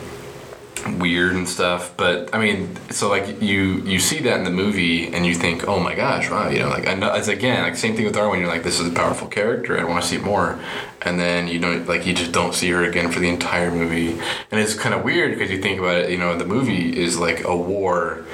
weird 0.87 1.35
and 1.35 1.49
stuff 1.49 1.95
but 1.97 2.35
i 2.35 2.39
mean 2.39 2.77
so 2.91 3.09
like 3.09 3.41
you 3.41 3.83
you 3.85 3.99
see 3.99 4.21
that 4.21 4.39
in 4.39 4.45
the 4.45 4.51
movie 4.51 5.13
and 5.13 5.25
you 5.25 5.35
think 5.35 5.67
oh 5.69 5.79
my 5.79 5.95
gosh 5.95 6.31
wow 6.31 6.49
you 6.49 6.59
know 6.59 6.69
like 6.69 6.87
i 6.87 6.95
know 6.95 7.13
it's 7.15 7.29
again 7.29 7.63
like 7.63 7.77
same 7.77 7.95
thing 7.95 8.05
with 8.05 8.15
arwen 8.15 8.39
you're 8.39 8.49
like 8.49 8.63
this 8.63 8.81
is 8.81 8.89
a 8.89 8.95
powerful 8.95 9.29
character 9.29 9.79
i 9.79 9.85
want 9.85 10.03
to 10.03 10.09
see 10.09 10.19
more 10.19 10.59
and 11.03 11.19
then 11.19 11.49
you 11.49 11.59
know 11.59 11.77
like 11.87 12.07
you 12.07 12.13
just 12.15 12.33
don't 12.33 12.55
see 12.55 12.71
her 12.71 12.85
again 12.85 13.11
for 13.11 13.21
the 13.21 13.29
entire 13.29 13.71
movie 13.71 14.11
and 14.51 14.61
it's 14.61 14.75
kind 14.75 14.95
of 14.95 15.05
weird 15.05 15.33
because 15.33 15.51
you 15.51 15.61
think 15.61 15.79
about 15.79 15.97
it 15.97 16.11
you 16.11 16.19
know 16.19 16.37
the 16.37 16.45
movie 16.45 16.99
is 16.99 17.19
like 17.19 17.45
a 17.45 17.57
war 17.57 18.25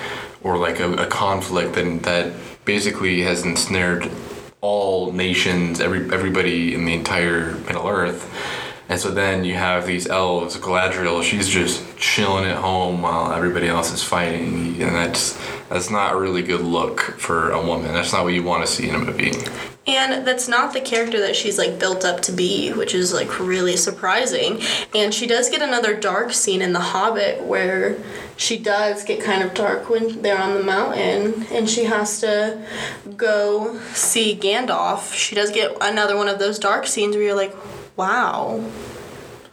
or 0.43 0.57
like 0.57 0.81
a, 0.81 0.93
a 0.95 1.07
conflict 1.07 1.77
and 1.77 2.03
that 2.03 2.33
basically 2.65 3.23
has 3.23 3.45
ensnared 3.45 4.11
all 4.61 5.13
nations 5.13 5.81
every 5.81 6.13
everybody 6.13 6.75
in 6.75 6.85
the 6.85 6.95
entire 6.95 7.53
middle 7.67 7.87
earth 7.87 8.29
and 8.89 8.99
so 8.99 9.11
then 9.11 9.45
you 9.45 9.55
have 9.55 9.87
these 9.87 10.07
elves, 10.07 10.57
Galadriel, 10.57 11.23
she's 11.23 11.47
just 11.47 11.85
chilling 11.99 12.47
at 12.47 12.57
home 12.57 13.03
while 13.03 13.33
everybody 13.33 13.69
else 13.69 13.93
is 13.93 14.03
fighting. 14.03 14.81
And 14.81 14.95
that's 14.95 15.39
that's 15.69 15.91
not 15.91 16.15
a 16.15 16.17
really 16.19 16.43
good 16.43 16.63
look 16.63 17.01
for 17.01 17.51
a 17.51 17.65
woman. 17.65 17.93
That's 17.93 18.15
not 18.15 18.25
what 18.25 18.33
you 18.33 18.43
want 18.43 18.67
to 18.67 18.73
see 18.73 18.89
in 18.89 18.95
a 18.95 18.99
movie. 18.99 19.33
And 19.87 20.27
that's 20.27 20.49
not 20.49 20.73
the 20.73 20.81
character 20.81 21.21
that 21.21 21.37
she's 21.37 21.59
like 21.59 21.79
built 21.79 22.05
up 22.05 22.21
to 22.23 22.33
be, 22.33 22.73
which 22.73 22.95
is 22.95 23.13
like 23.13 23.39
really 23.39 23.77
surprising. 23.77 24.61
And 24.95 25.13
she 25.13 25.27
does 25.27 25.51
get 25.51 25.61
another 25.61 25.95
dark 25.95 26.33
scene 26.33 26.63
in 26.63 26.73
The 26.73 26.81
Hobbit 26.81 27.43
where 27.45 27.97
she 28.39 28.59
does 28.59 29.05
get 29.05 29.23
kind 29.23 29.43
of 29.43 29.53
dark 29.53 29.91
when 29.91 30.23
they're 30.23 30.41
on 30.41 30.55
the 30.55 30.63
mountain 30.63 31.47
and 31.51 31.69
she 31.69 31.85
has 31.85 32.21
to 32.21 32.63
go 33.17 33.79
see 33.93 34.35
Gandalf. 34.35 35.13
She 35.13 35.35
does 35.35 35.51
get 35.51 35.77
another 35.81 36.17
one 36.17 36.29
of 36.29 36.39
those 36.39 36.59
dark 36.59 36.87
scenes 36.87 37.17
where 37.17 37.25
you're 37.25 37.35
like, 37.35 37.55
wow. 37.99 38.65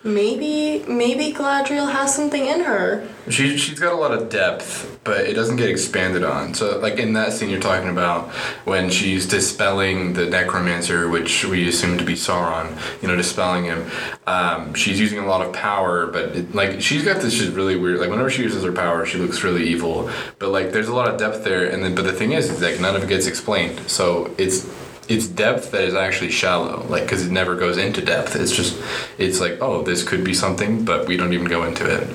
Maybe 0.03 0.85
maybe 0.87 1.33
Galadriel 1.33 1.91
has 1.91 2.13
something 2.13 2.45
in 2.45 2.59
her. 2.59 3.09
She 3.27 3.57
she's 3.57 3.79
got 3.79 3.91
a 3.91 3.95
lot 3.95 4.11
of 4.11 4.29
depth, 4.29 4.99
but 5.03 5.21
it 5.21 5.33
doesn't 5.33 5.55
get 5.55 5.67
expanded 5.67 6.23
on. 6.23 6.53
So 6.53 6.77
like 6.77 6.99
in 6.99 7.13
that 7.13 7.33
scene 7.33 7.49
you're 7.49 7.59
talking 7.59 7.89
about 7.89 8.29
when 8.65 8.91
she's 8.91 9.25
dispelling 9.27 10.13
the 10.13 10.27
necromancer, 10.27 11.09
which 11.09 11.43
we 11.43 11.67
assume 11.67 11.97
to 11.97 12.05
be 12.05 12.13
Sauron, 12.13 12.77
you 13.01 13.07
know, 13.07 13.15
dispelling 13.15 13.63
him. 13.63 13.89
Um, 14.27 14.75
she's 14.75 14.99
using 14.99 15.17
a 15.17 15.25
lot 15.25 15.43
of 15.43 15.51
power, 15.51 16.05
but 16.05 16.35
it, 16.35 16.53
like 16.53 16.81
she's 16.81 17.03
got 17.03 17.19
this 17.19 17.33
just 17.33 17.55
really 17.55 17.75
weird. 17.75 17.99
Like 17.99 18.11
whenever 18.11 18.29
she 18.29 18.43
uses 18.43 18.63
her 18.63 18.71
power, 18.71 19.07
she 19.07 19.17
looks 19.17 19.43
really 19.43 19.67
evil. 19.67 20.11
But 20.37 20.49
like 20.49 20.71
there's 20.71 20.87
a 20.87 20.93
lot 20.93 21.07
of 21.07 21.17
depth 21.17 21.43
there, 21.43 21.67
and 21.67 21.83
then 21.83 21.95
but 21.95 22.03
the 22.03 22.13
thing 22.13 22.33
is, 22.33 22.51
is 22.51 22.61
like 22.61 22.79
none 22.79 22.95
of 22.95 23.01
it 23.01 23.09
gets 23.09 23.25
explained. 23.25 23.89
So 23.89 24.35
it's 24.37 24.69
it's 25.07 25.27
depth 25.27 25.71
that 25.71 25.83
is 25.83 25.93
actually 25.93 26.31
shallow 26.31 26.85
like 26.87 27.03
because 27.03 27.25
it 27.25 27.31
never 27.31 27.55
goes 27.55 27.77
into 27.77 28.01
depth. 28.01 28.35
It's 28.35 28.55
just 28.55 28.81
it's 29.17 29.39
like 29.39 29.61
oh 29.61 29.83
this 29.83 30.03
could 30.03 30.23
be 30.23 30.33
something 30.33 30.83
but 30.85 31.07
we 31.07 31.17
don't 31.17 31.33
even 31.33 31.47
go 31.47 31.63
into 31.63 31.85
it 31.85 32.07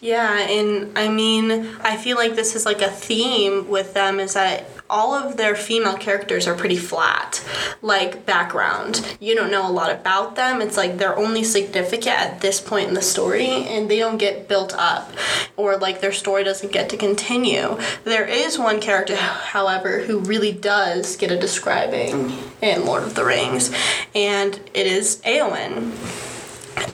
Yeah, 0.00 0.38
and 0.38 0.96
I 0.96 1.08
mean, 1.08 1.68
I 1.82 1.98
feel 1.98 2.16
like 2.16 2.34
this 2.34 2.56
is 2.56 2.64
like 2.64 2.80
a 2.80 2.88
theme 2.88 3.68
with 3.68 3.92
them 3.92 4.18
is 4.18 4.32
that 4.32 4.66
all 4.88 5.14
of 5.14 5.36
their 5.36 5.54
female 5.54 5.96
characters 5.96 6.48
are 6.48 6.54
pretty 6.54 6.76
flat, 6.76 7.44
like 7.82 8.24
background. 8.24 9.16
You 9.20 9.36
don't 9.36 9.50
know 9.50 9.68
a 9.68 9.70
lot 9.70 9.92
about 9.92 10.36
them. 10.36 10.62
It's 10.62 10.76
like 10.76 10.96
they're 10.96 11.16
only 11.16 11.44
significant 11.44 12.18
at 12.18 12.40
this 12.40 12.60
point 12.60 12.88
in 12.88 12.94
the 12.94 13.02
story 13.02 13.46
and 13.46 13.90
they 13.90 13.98
don't 13.98 14.16
get 14.16 14.48
built 14.48 14.74
up 14.74 15.12
or 15.56 15.76
like 15.76 16.00
their 16.00 16.12
story 16.12 16.44
doesn't 16.44 16.72
get 16.72 16.88
to 16.90 16.96
continue. 16.96 17.78
There 18.04 18.26
is 18.26 18.58
one 18.58 18.80
character, 18.80 19.16
however, 19.16 20.00
who 20.00 20.18
really 20.20 20.52
does 20.52 21.16
get 21.16 21.30
a 21.30 21.38
describing 21.38 22.32
in 22.62 22.86
Lord 22.86 23.02
of 23.02 23.14
the 23.14 23.24
Rings, 23.24 23.70
and 24.14 24.54
it 24.74 24.86
is 24.86 25.20
Eowyn. 25.24 26.19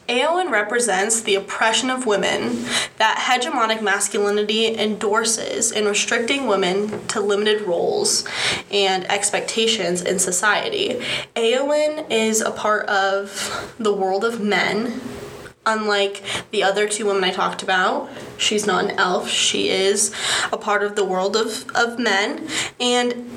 Eowyn 0.09 0.51
represents 0.51 1.21
the 1.21 1.35
oppression 1.35 1.91
of 1.91 2.07
women 2.07 2.65
that 2.99 3.29
hegemonic 3.29 3.83
masculinity 3.83 4.77
endorses 4.79 5.73
in 5.73 5.85
restricting 5.85 6.47
women 6.47 7.07
to 7.09 7.21
limited 7.21 7.63
roles 7.63 8.27
and 8.71 9.05
expectations 9.11 10.03
in 10.03 10.19
society. 10.19 11.01
Eowyn 11.35 12.11
is 12.11 12.41
a 12.41 12.51
part 12.51 12.87
of 12.89 13.75
the 13.79 13.93
world 13.93 14.25
of 14.25 14.41
men. 14.41 15.01
Unlike 15.69 16.23
the 16.53 16.63
other 16.63 16.89
two 16.89 17.07
women 17.07 17.25
I 17.25 17.33
talked 17.33 17.65
about, 17.65 18.09
she's 18.39 18.67
not 18.67 18.85
an 18.85 18.93
elf. 18.93 19.29
She 19.29 19.69
is 19.69 20.15
a 20.53 20.57
part 20.57 20.85
of 20.85 20.95
the 20.95 21.05
world 21.05 21.37
of, 21.37 21.69
of 21.75 21.99
men. 21.99 22.49
And 22.79 23.29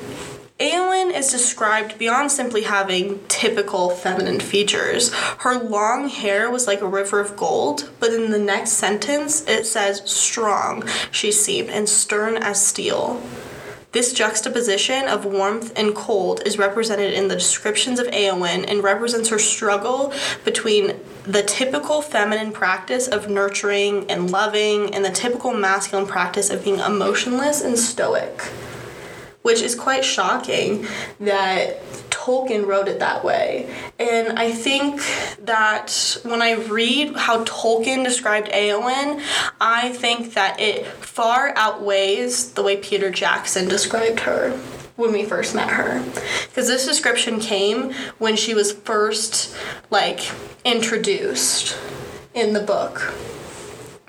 Eowyn 0.60 1.16
is 1.16 1.32
described 1.32 1.98
beyond 1.98 2.34
simply 2.34 2.64
having 2.64 3.26
typical 3.30 3.92
feminine 3.92 4.42
features. 4.42 5.14
Her 5.14 5.58
long 5.58 6.10
hair 6.10 6.52
was 6.52 6.68
like 6.68 6.82
a 6.82 6.88
river 6.88 7.22
of 7.22 7.38
gold, 7.38 7.90
but 8.02 8.12
in 8.12 8.30
the 8.30 8.40
next 8.40 8.72
sentence 8.72 9.48
it 9.48 9.66
says 9.66 10.02
strong 10.04 10.86
she 11.12 11.32
seemed 11.32 11.70
and 11.70 11.88
stern 11.88 12.36
as 12.36 12.66
steel. 12.66 13.24
This 13.94 14.12
juxtaposition 14.12 15.08
of 15.08 15.24
warmth 15.24 15.72
and 15.78 15.96
cold 15.96 16.42
is 16.46 16.58
represented 16.58 17.14
in 17.14 17.30
the 17.30 17.36
descriptions 17.36 17.98
of 17.98 18.08
Eowyn 18.08 18.70
and 18.70 18.84
represents 18.84 19.30
her 19.30 19.40
struggle 19.40 20.14
between 20.44 21.00
the 21.24 21.42
typical 21.42 22.02
feminine 22.02 22.52
practice 22.52 23.08
of 23.08 23.30
nurturing 23.30 24.12
and 24.12 24.30
loving 24.30 24.94
and 24.94 25.06
the 25.06 25.10
typical 25.10 25.54
masculine 25.54 26.06
practice 26.06 26.50
of 26.50 26.66
being 26.66 26.80
emotionless 26.80 27.62
and 27.62 27.80
stoic. 27.80 28.44
Which 29.42 29.62
is 29.62 29.74
quite 29.74 30.04
shocking 30.04 30.86
that 31.20 31.82
Tolkien 32.10 32.66
wrote 32.66 32.88
it 32.88 33.00
that 33.00 33.24
way. 33.24 33.74
And 33.98 34.38
I 34.38 34.52
think 34.52 35.02
that 35.40 36.18
when 36.24 36.42
I 36.42 36.54
read 36.54 37.16
how 37.16 37.44
Tolkien 37.46 38.04
described 38.04 38.50
Eowyn, 38.50 39.24
I 39.60 39.90
think 39.90 40.34
that 40.34 40.60
it 40.60 40.86
far 40.86 41.54
outweighs 41.56 42.52
the 42.52 42.64
way 42.64 42.78
Peter 42.78 43.10
Jackson 43.10 43.68
described 43.68 44.20
her 44.22 44.52
when 45.00 45.14
we 45.14 45.24
first 45.24 45.56
met 45.56 45.70
her 45.70 46.04
because 46.50 46.68
this 46.68 46.86
description 46.86 47.40
came 47.40 47.94
when 48.18 48.36
she 48.36 48.54
was 48.54 48.74
first 48.74 49.56
like 49.90 50.30
introduced 50.66 51.78
in 52.34 52.52
the 52.52 52.60
book 52.60 53.14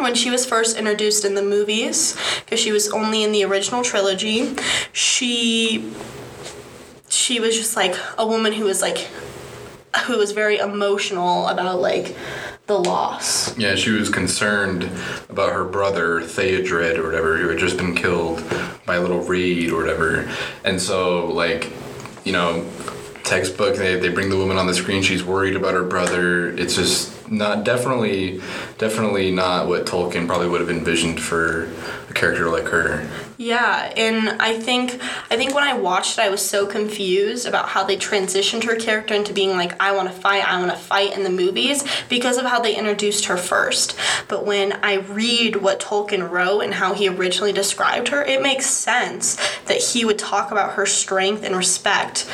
when 0.02 0.14
she 0.14 0.30
was 0.30 0.47
first 0.47 0.76
introduced 0.76 1.25
in 1.25 1.35
the 1.35 1.42
movies 1.42 2.16
because 2.45 2.61
she 2.61 2.73
was 2.73 2.90
only 2.90 3.23
in 3.23 3.33
the 3.33 3.45
original 3.45 3.83
trilogy 3.83 4.54
she 4.92 5.92
she 7.09 7.40
was 7.40 7.57
just 7.57 7.76
like 7.76 7.95
a 8.19 8.26
woman 8.26 8.52
who 8.52 8.64
was 8.64 8.80
like 8.80 9.09
who 10.07 10.16
was 10.16 10.33
very 10.33 10.59
emotional 10.59 11.49
about 11.49 11.80
like 11.80 12.16
the 12.66 12.78
loss. 12.78 13.57
Yeah, 13.59 13.75
she 13.75 13.90
was 13.90 14.09
concerned 14.09 14.88
about 15.28 15.52
her 15.52 15.64
brother 15.64 16.21
Theodred 16.21 16.97
or 16.99 17.04
whatever, 17.04 17.37
who 17.37 17.49
had 17.49 17.59
just 17.59 17.76
been 17.76 17.97
killed 17.97 18.42
by 18.87 18.99
little 18.99 19.21
Reed 19.21 19.71
or 19.71 19.83
whatever, 19.83 20.30
and 20.64 20.80
so 20.80 21.26
like, 21.26 21.73
you 22.25 22.33
know, 22.33 22.64
textbook 23.25 23.76
they 23.76 23.99
they 23.99 24.09
bring 24.09 24.30
the 24.30 24.37
woman 24.37 24.57
on 24.57 24.66
the 24.66 24.75
screen. 24.75 25.02
She's 25.02 25.25
worried 25.25 25.57
about 25.57 25.75
her 25.75 25.85
brother. 25.85 26.50
It's 26.50 26.76
just 26.76 27.12
not 27.30 27.64
definitely 27.64 28.40
definitely 28.78 29.30
not 29.30 29.68
what 29.68 29.87
Tolkien 29.87 30.26
probably 30.26 30.49
would 30.49 30.60
have 30.60 30.70
envisioned 30.70 31.20
for 31.20 31.70
a 32.10 32.12
character 32.12 32.48
like 32.50 32.66
her. 32.66 33.08
Yeah, 33.38 33.92
and 33.96 34.40
I 34.42 34.58
think 34.58 35.00
I 35.30 35.36
think 35.36 35.54
when 35.54 35.64
I 35.64 35.74
watched 35.74 36.18
it, 36.18 36.22
I 36.22 36.28
was 36.28 36.44
so 36.44 36.66
confused 36.66 37.46
about 37.46 37.68
how 37.68 37.84
they 37.84 37.96
transitioned 37.96 38.64
her 38.64 38.76
character 38.76 39.14
into 39.14 39.32
being 39.32 39.50
like 39.50 39.80
I 39.80 39.92
want 39.92 40.08
to 40.08 40.14
fight, 40.14 40.46
I 40.46 40.58
want 40.58 40.72
to 40.72 40.76
fight 40.76 41.16
in 41.16 41.22
the 41.22 41.30
movies 41.30 41.84
because 42.08 42.36
of 42.36 42.44
how 42.44 42.60
they 42.60 42.76
introduced 42.76 43.26
her 43.26 43.36
first. 43.36 43.96
But 44.28 44.44
when 44.44 44.72
I 44.84 44.94
read 44.94 45.56
what 45.56 45.80
Tolkien 45.80 46.28
wrote 46.28 46.60
and 46.60 46.74
how 46.74 46.92
he 46.92 47.08
originally 47.08 47.52
described 47.52 48.08
her, 48.08 48.22
it 48.22 48.42
makes 48.42 48.66
sense 48.66 49.36
that 49.66 49.78
he 49.78 50.04
would 50.04 50.18
talk 50.18 50.50
about 50.50 50.72
her 50.72 50.86
strength 50.86 51.44
and 51.44 51.56
respect 51.56 52.24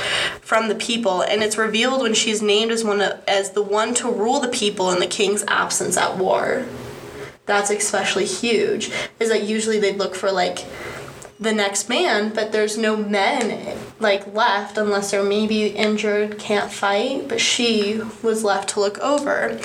from 0.40 0.68
the 0.68 0.74
people, 0.74 1.22
and 1.22 1.42
it's 1.42 1.58
revealed 1.58 2.02
when 2.02 2.14
she's 2.14 2.40
named 2.40 2.70
as 2.70 2.82
one 2.82 3.00
of, 3.00 3.22
as 3.28 3.50
the 3.50 3.62
one 3.62 3.94
to 3.94 4.10
rule 4.10 4.40
the 4.40 4.48
people 4.48 4.90
in 4.90 5.00
the 5.00 5.06
king's 5.06 5.44
absence 5.48 5.96
at 5.96 6.16
war 6.16 6.64
that's 7.46 7.70
especially 7.70 8.26
huge 8.26 8.90
is 9.18 9.30
that 9.30 9.44
usually 9.44 9.78
they 9.78 9.92
look 9.92 10.14
for 10.14 10.30
like 10.30 10.64
the 11.38 11.52
next 11.52 11.88
man, 11.88 12.32
but 12.34 12.52
there's 12.52 12.76
no 12.76 12.96
men 12.96 13.76
like 13.98 14.34
left 14.34 14.76
unless 14.76 15.10
they're 15.10 15.22
maybe 15.22 15.66
injured, 15.66 16.38
can't 16.38 16.70
fight, 16.70 17.28
but 17.28 17.40
she 17.40 18.00
was 18.22 18.44
left 18.44 18.70
to 18.70 18.80
look 18.80 18.98
over. 18.98 19.58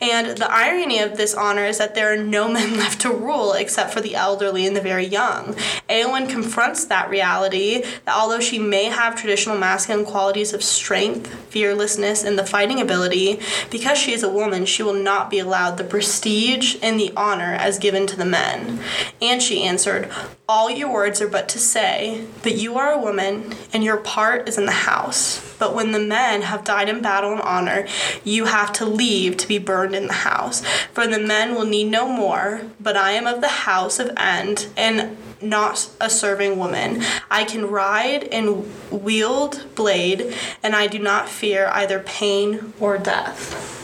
And 0.00 0.36
the 0.36 0.50
irony 0.50 1.00
of 1.00 1.16
this 1.16 1.34
honor 1.34 1.64
is 1.64 1.78
that 1.78 1.94
there 1.94 2.12
are 2.12 2.22
no 2.22 2.48
men 2.52 2.76
left 2.76 3.00
to 3.02 3.10
rule 3.10 3.52
except 3.52 3.92
for 3.92 4.00
the 4.00 4.14
elderly 4.14 4.66
and 4.66 4.76
the 4.76 4.80
very 4.80 5.06
young. 5.06 5.54
Eowyn 5.88 6.28
confronts 6.28 6.84
that 6.84 7.08
reality 7.08 7.82
that 8.04 8.16
although 8.16 8.40
she 8.40 8.58
may 8.58 8.84
have 8.84 9.16
traditional 9.16 9.56
masculine 9.56 10.04
qualities 10.04 10.52
of 10.52 10.62
strength, 10.62 11.34
fearlessness, 11.50 12.24
and 12.24 12.38
the 12.38 12.46
fighting 12.46 12.80
ability, 12.80 13.40
because 13.70 13.98
she 13.98 14.12
is 14.12 14.22
a 14.22 14.28
woman, 14.28 14.66
she 14.66 14.82
will 14.82 14.92
not 14.92 15.30
be 15.30 15.38
allowed 15.38 15.76
the 15.78 15.84
prestige 15.84 16.76
and 16.82 17.00
the 17.00 17.12
honor 17.16 17.54
as 17.54 17.78
given 17.78 18.06
to 18.06 18.16
the 18.16 18.24
men. 18.24 18.80
And 19.22 19.42
she 19.42 19.62
answered, 19.62 20.10
All 20.48 20.70
your 20.70 20.92
words 20.92 21.20
are 21.22 21.28
but 21.28 21.48
to 21.50 21.58
say 21.58 22.26
that 22.42 22.56
you 22.56 22.76
are 22.76 22.92
a 22.92 23.00
woman 23.00 23.54
and 23.72 23.77
your 23.82 23.96
part 23.96 24.48
is 24.48 24.58
in 24.58 24.66
the 24.66 24.72
house. 24.72 25.56
But 25.58 25.74
when 25.74 25.92
the 25.92 25.98
men 25.98 26.42
have 26.42 26.64
died 26.64 26.88
in 26.88 27.02
battle 27.02 27.32
and 27.32 27.40
honor, 27.40 27.86
you 28.24 28.46
have 28.46 28.72
to 28.74 28.84
leave 28.84 29.36
to 29.38 29.48
be 29.48 29.58
burned 29.58 29.94
in 29.94 30.06
the 30.06 30.12
house. 30.12 30.64
For 30.92 31.06
the 31.06 31.18
men 31.18 31.54
will 31.54 31.64
need 31.64 31.90
no 31.90 32.08
more, 32.08 32.62
but 32.80 32.96
I 32.96 33.12
am 33.12 33.26
of 33.26 33.40
the 33.40 33.48
house 33.48 33.98
of 33.98 34.08
Eorl 34.14 34.68
and 34.76 35.16
not 35.40 35.90
a 36.00 36.10
serving 36.10 36.58
woman. 36.58 37.02
I 37.30 37.44
can 37.44 37.66
ride 37.66 38.24
and 38.24 38.70
wield 38.90 39.66
blade, 39.74 40.34
and 40.62 40.74
I 40.74 40.86
do 40.86 40.98
not 40.98 41.28
fear 41.28 41.70
either 41.72 42.00
pain 42.00 42.72
or 42.80 42.98
death. 42.98 43.74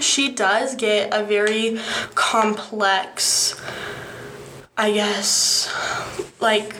She 0.00 0.30
does 0.32 0.74
get 0.74 1.14
a 1.14 1.24
very 1.24 1.78
complex 2.14 3.60
I 4.76 4.90
guess 4.90 5.72
like 6.40 6.74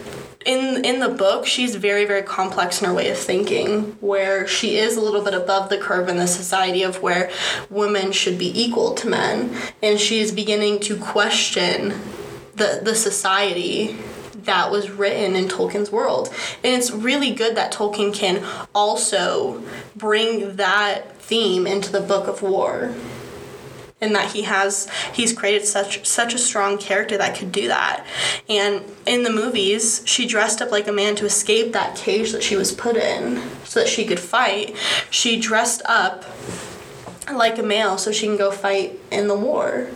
in 0.45 0.85
in 0.85 1.01
the 1.01 1.09
book 1.09 1.47
she's 1.47 1.75
very 1.75 2.05
very 2.05 2.23
complex 2.23 2.81
in 2.81 2.89
her 2.89 2.95
way 2.95 3.11
of 3.11 3.17
thinking 3.19 3.97
where 4.01 4.47
she 4.47 4.77
is 4.77 4.97
a 4.97 5.01
little 5.01 5.23
bit 5.23 5.35
above 5.35 5.69
the 5.71 5.79
curve 5.79 6.09
in 6.09 6.17
the 6.17 6.27
society 6.27 6.83
of 6.83 7.03
where 7.03 7.31
women 7.71 8.13
should 8.13 8.39
be 8.39 8.61
equal 8.61 8.95
to 8.95 9.09
men 9.09 9.57
and 9.83 9.99
she 9.99 10.21
is 10.21 10.33
beginning 10.33 10.79
to 10.79 10.97
question 10.97 11.95
the 12.57 12.81
the 12.83 12.95
society 12.95 13.97
that 14.45 14.71
was 14.71 14.91
written 14.91 15.35
in 15.35 15.49
Tolkien's 15.49 15.91
world. 15.91 16.29
And 16.63 16.75
it's 16.75 16.91
really 16.91 17.33
good 17.33 17.57
that 17.57 17.73
Tolkien 17.73 18.15
can 18.15 18.45
also 18.75 19.63
bring 19.97 20.57
that 20.57 21.17
theme 21.17 21.67
into 21.67 21.91
the 21.91 22.01
Book 22.01 22.29
of 22.29 22.43
War 22.43 22.95
and 24.01 24.15
that 24.15 24.33
he 24.33 24.43
has 24.43 24.89
he's 25.13 25.33
created 25.33 25.67
such 25.67 26.05
such 26.07 26.35
a 26.35 26.39
strong 26.39 26.79
character 26.79 27.17
that 27.17 27.37
could 27.37 27.53
do 27.53 27.69
that. 27.69 28.05
And 28.49 28.85
in 29.07 29.23
the 29.23 29.31
movies 29.31 30.03
she 30.05 30.27
dressed 30.27 30.61
up 30.61 30.71
like 30.71 30.89
a 30.89 30.93
man 30.93 31.17
to 31.17 31.27
escape 31.27 31.73
that 31.73 31.97
cage 31.97 32.33
that 32.33 32.43
she 32.43 32.57
was 32.57 32.73
put 32.73 32.97
in 32.97 33.43
so 33.65 33.81
that 33.81 33.89
she 33.89 34.05
could 34.05 34.21
fight. 34.21 34.77
She 35.11 35.41
dressed 35.41 35.83
up 35.87 36.25
like 37.33 37.59
a 37.59 37.63
male 37.63 37.97
so 37.97 38.13
she 38.13 38.27
can 38.27 38.37
go 38.37 38.51
fight 38.51 38.99
in 39.11 39.29
the 39.29 39.37
war 39.37 39.89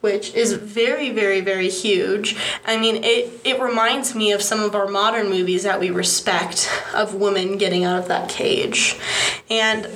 which 0.00 0.34
is 0.34 0.54
very, 0.54 1.10
very, 1.10 1.40
very 1.40 1.68
huge. 1.68 2.36
I 2.66 2.78
mean, 2.78 3.04
it, 3.04 3.40
it 3.44 3.60
reminds 3.60 4.14
me 4.14 4.32
of 4.32 4.40
some 4.40 4.60
of 4.60 4.74
our 4.74 4.88
modern 4.88 5.28
movies 5.28 5.64
that 5.64 5.78
we 5.78 5.90
respect 5.90 6.70
of 6.94 7.14
women 7.14 7.58
getting 7.58 7.84
out 7.84 7.98
of 7.98 8.08
that 8.08 8.30
cage. 8.30 8.98
And 9.50 9.88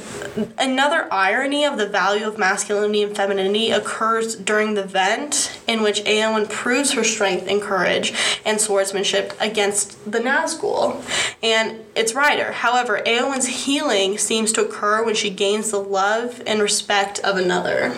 another 0.59 1.09
irony 1.11 1.65
of 1.65 1.79
the 1.79 1.89
value 1.89 2.27
of 2.27 2.39
masculinity 2.39 3.03
and 3.03 3.17
femininity 3.17 3.71
occurs 3.71 4.37
during 4.37 4.75
the 4.75 4.83
event 4.83 5.59
in 5.67 5.83
which 5.83 6.03
Eowyn 6.05 6.51
proves 6.51 6.93
her 6.93 7.05
strength 7.05 7.47
and 7.49 7.63
courage 7.63 8.13
and 8.45 8.61
swordsmanship 8.61 9.33
against 9.41 10.11
the 10.11 10.19
Nazgul 10.19 11.03
and 11.43 11.81
its 11.95 12.15
rider. 12.15 12.53
However, 12.53 13.01
Eowyn's 13.07 13.65
healing 13.65 14.19
seems 14.19 14.53
to 14.53 14.67
occur 14.67 15.03
when 15.03 15.15
she 15.15 15.31
gains 15.31 15.71
the 15.71 15.81
love 15.81 16.43
and 16.47 16.61
respect 16.61 17.21
of 17.21 17.37
another. 17.39 17.97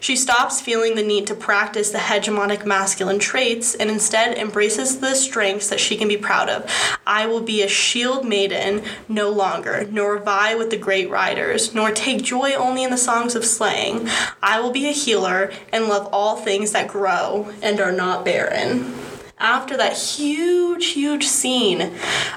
She 0.00 0.16
stops 0.16 0.60
feeling 0.60 0.94
the 0.94 1.02
need 1.02 1.26
to 1.28 1.34
practice 1.34 1.90
the 1.90 1.98
hegemonic 1.98 2.66
masculine 2.66 3.18
traits 3.18 3.74
and 3.74 3.90
instead 3.90 4.36
embraces 4.36 5.00
the 5.00 5.14
strengths 5.14 5.68
that 5.68 5.80
she 5.80 5.96
can 5.96 6.08
be 6.08 6.16
proud 6.16 6.48
of. 6.48 6.70
I 7.06 7.26
will 7.26 7.40
be 7.40 7.62
a 7.62 7.68
shield 7.68 8.26
maiden 8.26 8.82
no 9.08 9.30
longer, 9.30 9.86
nor 9.90 10.18
vie 10.18 10.54
with 10.54 10.70
the 10.70 10.76
great 10.76 11.08
riders, 11.10 11.74
nor 11.74 11.90
take 11.90 12.22
joy 12.22 12.52
only 12.54 12.84
in 12.84 12.90
the 12.90 12.96
songs 12.96 13.34
of 13.34 13.44
slaying. 13.44 14.08
I 14.42 14.60
will 14.60 14.72
be 14.72 14.88
a 14.88 14.92
healer 14.92 15.52
and 15.72 15.88
love 15.88 16.08
all 16.12 16.36
things 16.36 16.72
that 16.72 16.88
grow 16.88 17.52
and 17.62 17.80
are 17.80 17.92
not 17.92 18.24
barren 18.24 18.94
after 19.38 19.76
that 19.76 19.96
huge, 19.96 20.86
huge 20.88 21.26
scene 21.26 21.92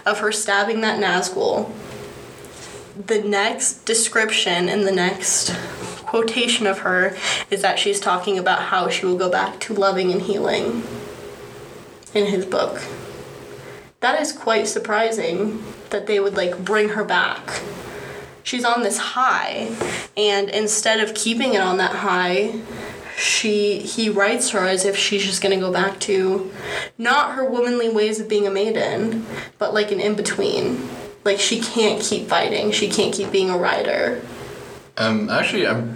of 0.06 0.20
her 0.20 0.32
stabbing 0.32 0.82
that 0.82 1.00
Nazgul, 1.02 1.72
the 3.06 3.22
next 3.22 3.86
description 3.86 4.68
in 4.68 4.84
the 4.84 4.92
next 4.92 5.56
quotation 6.08 6.66
of 6.66 6.80
her 6.80 7.16
is 7.52 7.62
that 7.62 7.78
she's 7.78 8.00
talking 8.00 8.40
about 8.40 8.64
how 8.64 8.90
she 8.90 9.06
will 9.06 9.18
go 9.18 9.30
back 9.30 9.60
to 9.60 9.74
loving 9.74 10.12
and 10.12 10.24
healing 10.24 10.84
in 12.14 12.26
his 12.26 12.46
book. 12.46 12.82
That 14.00 14.20
is 14.22 14.32
quite 14.32 14.68
surprising 14.68 15.64
that 15.90 16.08
they 16.08 16.20
would 16.20 16.36
like 16.36 16.64
bring 16.64 16.90
her 16.90 17.04
back. 17.04 17.62
She's 18.44 18.64
on 18.64 18.84
this 18.84 18.98
high, 18.98 19.76
and 20.16 20.50
instead 20.50 21.02
of 21.02 21.14
keeping 21.14 21.54
it 21.54 21.62
on 21.62 21.78
that 21.78 21.98
high, 21.98 22.62
she 23.18 23.80
he 23.80 24.10
writes 24.10 24.52
her 24.52 24.66
as 24.66 24.86
if 24.86 24.96
she's 24.96 25.26
just 25.26 25.42
gonna 25.42 25.60
go 25.60 25.74
back 25.74 26.00
to 26.02 26.52
not 26.98 27.34
her 27.34 27.44
womanly 27.44 27.90
ways 27.90 28.20
of 28.20 28.30
being 28.30 28.48
a 28.48 28.52
maiden, 28.52 29.26
but 29.58 29.74
like 29.74 29.92
an 29.92 30.00
in 30.00 30.16
between. 30.16 30.88
Like 31.26 31.40
she 31.40 31.60
can't 31.60 32.02
keep 32.02 32.28
fighting. 32.28 32.72
She 32.72 32.88
can't 32.90 33.14
keep 33.14 33.32
being 33.32 33.50
a 33.50 33.58
rider. 33.58 34.22
Um, 34.98 35.30
actually, 35.30 35.68
I'm. 35.68 35.96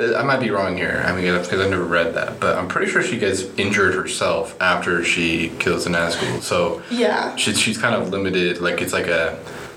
I 0.00 0.22
might 0.22 0.38
be 0.38 0.50
wrong 0.50 0.76
here. 0.76 1.02
I 1.04 1.10
mean, 1.12 1.24
because 1.24 1.60
I've 1.60 1.70
never 1.70 1.82
read 1.82 2.14
that, 2.14 2.38
but 2.38 2.56
I'm 2.56 2.68
pretty 2.68 2.88
sure 2.88 3.02
she 3.02 3.18
gets 3.18 3.42
injured 3.58 3.94
herself 3.96 4.56
after 4.60 5.02
she 5.02 5.48
kills 5.58 5.84
the 5.84 5.90
Nazgul. 5.90 6.40
So 6.40 6.82
Yeah. 6.88 7.34
she, 7.34 7.52
she's 7.54 7.76
kind 7.78 7.96
of 7.96 8.10
limited. 8.10 8.60
Like 8.60 8.80
it's 8.80 8.92
like 8.92 9.08
a, 9.08 9.36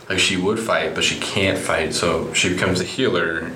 like 0.10 0.20
she 0.20 0.38
would 0.38 0.60
fight, 0.60 0.94
but 0.94 1.04
she 1.04 1.20
can't 1.20 1.58
fight. 1.58 1.96
So 1.96 2.32
she 2.36 2.50
becomes 2.50 2.80
a 2.82 2.84
healer. 2.84 3.52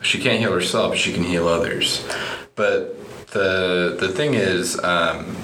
She 0.00 0.20
can't 0.20 0.38
heal 0.38 0.52
herself, 0.52 0.94
she 0.94 1.12
can 1.12 1.24
heal 1.24 1.48
others. 1.48 2.06
But 2.54 2.94
the 3.32 3.96
the 3.98 4.08
thing 4.08 4.34
is, 4.34 4.78
um, 4.84 5.34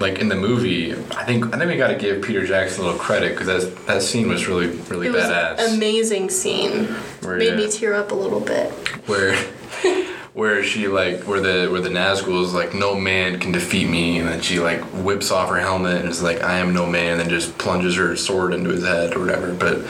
like 0.00 0.18
in 0.18 0.28
the 0.28 0.34
movie, 0.36 0.92
I 0.92 1.24
think 1.24 1.54
I 1.54 1.58
think 1.58 1.70
we 1.70 1.76
got 1.76 1.88
to 1.88 1.96
give 1.96 2.22
Peter 2.22 2.46
Jackson 2.46 2.82
a 2.82 2.86
little 2.86 2.98
credit 3.00 3.36
because 3.38 3.46
that 3.46 3.86
that 3.86 4.02
scene 4.02 4.28
was 4.28 4.48
really 4.48 4.68
really 4.88 5.08
It 5.08 5.12
was 5.12 5.24
badass. 5.24 5.74
amazing 5.74 6.30
scene. 6.30 6.86
Where, 7.22 7.36
Made 7.36 7.56
me 7.56 7.66
uh, 7.66 7.70
tear 7.70 7.94
up 7.94 8.10
a 8.10 8.14
little 8.14 8.40
bit. 8.40 8.70
where 9.06 9.36
where 10.32 10.62
she 10.64 10.88
like 10.88 11.24
where 11.24 11.40
the 11.40 11.70
where 11.70 11.80
the 11.80 11.88
Nazgul 11.90 12.42
is 12.44 12.54
like 12.54 12.72
no 12.74 12.94
man 12.94 13.38
can 13.40 13.52
defeat 13.52 13.88
me 13.88 14.18
and 14.20 14.28
then 14.28 14.40
she 14.40 14.58
like 14.60 14.80
whips 15.04 15.30
off 15.30 15.50
her 15.50 15.58
helmet 15.58 16.00
and 16.00 16.08
is 16.08 16.22
like 16.22 16.42
I 16.42 16.58
am 16.58 16.72
no 16.72 16.86
man 16.86 17.12
and 17.12 17.20
then 17.20 17.28
just 17.28 17.58
plunges 17.58 17.96
her 17.96 18.16
sword 18.16 18.54
into 18.54 18.70
his 18.70 18.84
head 18.84 19.14
or 19.14 19.20
whatever 19.20 19.52
but 19.52 19.84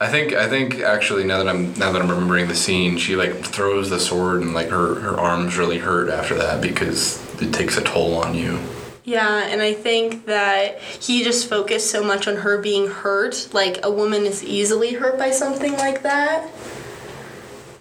I 0.00 0.08
think 0.08 0.32
I 0.34 0.48
think 0.48 0.80
actually 0.80 1.24
now 1.24 1.38
that 1.38 1.48
I'm 1.48 1.72
now 1.74 1.90
that 1.92 2.00
I'm 2.02 2.10
remembering 2.10 2.46
the 2.46 2.54
scene 2.54 2.98
she 2.98 3.16
like 3.16 3.34
throws 3.44 3.88
the 3.90 3.98
sword 3.98 4.42
and 4.42 4.52
like 4.54 4.68
her 4.68 4.96
her 5.00 5.18
arms 5.18 5.56
really 5.56 5.78
hurt 5.78 6.10
after 6.10 6.34
that 6.36 6.60
because 6.60 7.18
it 7.42 7.52
takes 7.52 7.76
a 7.78 7.82
toll 7.82 8.16
on 8.22 8.34
you 8.34 8.58
Yeah, 9.04 9.46
and 9.46 9.62
I 9.62 9.72
think 9.72 10.26
that 10.26 10.80
he 10.80 11.24
just 11.24 11.48
focused 11.48 11.90
so 11.90 12.04
much 12.04 12.28
on 12.28 12.36
her 12.36 12.58
being 12.58 12.88
hurt. 12.88 13.48
Like 13.52 13.80
a 13.82 13.90
woman 13.90 14.26
is 14.26 14.44
easily 14.44 14.92
hurt 14.92 15.18
by 15.18 15.30
something 15.30 15.72
like 15.72 16.02
that. 16.02 16.46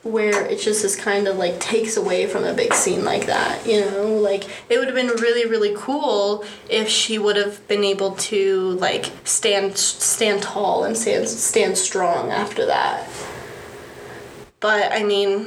Where 0.03 0.45
it 0.45 0.61
just 0.61 0.85
is 0.85 0.95
kind 0.95 1.27
of 1.27 1.37
like 1.37 1.59
takes 1.59 1.97
away 1.97 2.25
from 2.25 2.45
a 2.45 2.53
big 2.53 2.73
scene 2.73 3.03
like 3.03 3.25
that, 3.25 3.67
you 3.67 3.81
know? 3.81 4.15
Like 4.15 4.45
it 4.69 4.77
would 4.77 4.87
have 4.87 4.95
been 4.95 5.07
really, 5.07 5.45
really 5.45 5.73
cool 5.75 6.45
if 6.69 6.87
she 6.87 7.19
would 7.19 7.35
have 7.35 7.67
been 7.67 7.83
able 7.83 8.11
to 8.11 8.71
like 8.79 9.11
stand 9.25 9.77
stand 9.77 10.41
tall 10.41 10.85
and 10.85 10.95
stand 10.95 11.27
stand 11.27 11.77
strong 11.77 12.31
after 12.31 12.65
that. 12.65 13.09
But 14.61 14.91
I 14.93 15.03
mean, 15.03 15.45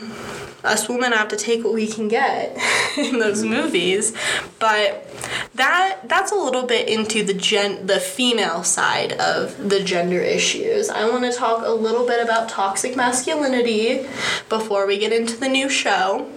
us 0.65 0.89
women 0.89 1.13
have 1.13 1.29
to 1.29 1.37
take 1.37 1.65
what 1.65 1.75
we 1.75 1.87
can 1.87 2.09
get 2.09 2.51
in 2.97 3.19
those 3.19 3.43
mm-hmm. 3.43 3.55
movies. 3.55 4.15
But 4.59 5.09
that 5.55 6.01
that's 6.09 6.33
a 6.33 6.35
little 6.35 6.65
bit 6.65 6.89
into 6.89 7.25
the 7.25 7.35
gen 7.35 7.87
the 7.87 8.01
female 8.01 8.63
side 8.65 9.13
of 9.15 9.69
the 9.69 9.83
gender 9.83 10.21
issues. 10.21 10.89
I 10.89 11.09
want 11.09 11.25
to 11.25 11.33
talk 11.33 11.65
a 11.65 11.71
little 11.71 12.07
bit 12.07 12.23
about 12.23 12.49
toxic 12.49 12.97
masculinity 12.97 14.07
before 14.49 14.87
we 14.87 14.99
get 14.99 15.13
into 15.13 15.37
the 15.37 15.49
new 15.49 15.69
show. 15.69 16.31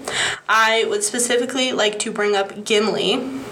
I 0.49 0.85
would 0.89 1.03
specifically 1.03 1.71
like 1.71 1.99
to 1.99 2.11
bring 2.11 2.35
up 2.35 2.65
gimli 2.65 3.44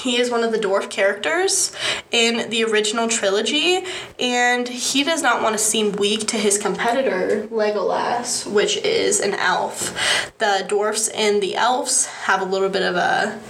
he 0.00 0.16
is 0.16 0.30
one 0.30 0.42
of 0.42 0.52
the 0.52 0.58
dwarf 0.58 0.90
characters 0.90 1.74
in 2.10 2.50
the 2.50 2.64
original 2.64 3.08
trilogy, 3.08 3.84
and 4.18 4.68
he 4.68 5.04
does 5.04 5.22
not 5.22 5.42
want 5.42 5.54
to 5.54 5.58
seem 5.58 5.92
weak 5.92 6.26
to 6.28 6.36
his 6.36 6.58
competitor, 6.58 7.46
Legolas, 7.48 8.50
which 8.50 8.76
is 8.78 9.20
an 9.20 9.34
elf. 9.34 10.32
The 10.38 10.64
dwarfs 10.68 11.08
and 11.08 11.42
the 11.42 11.56
elves 11.56 12.06
have 12.06 12.40
a 12.40 12.44
little 12.44 12.68
bit 12.68 12.82
of 12.82 12.96
a 12.96 13.40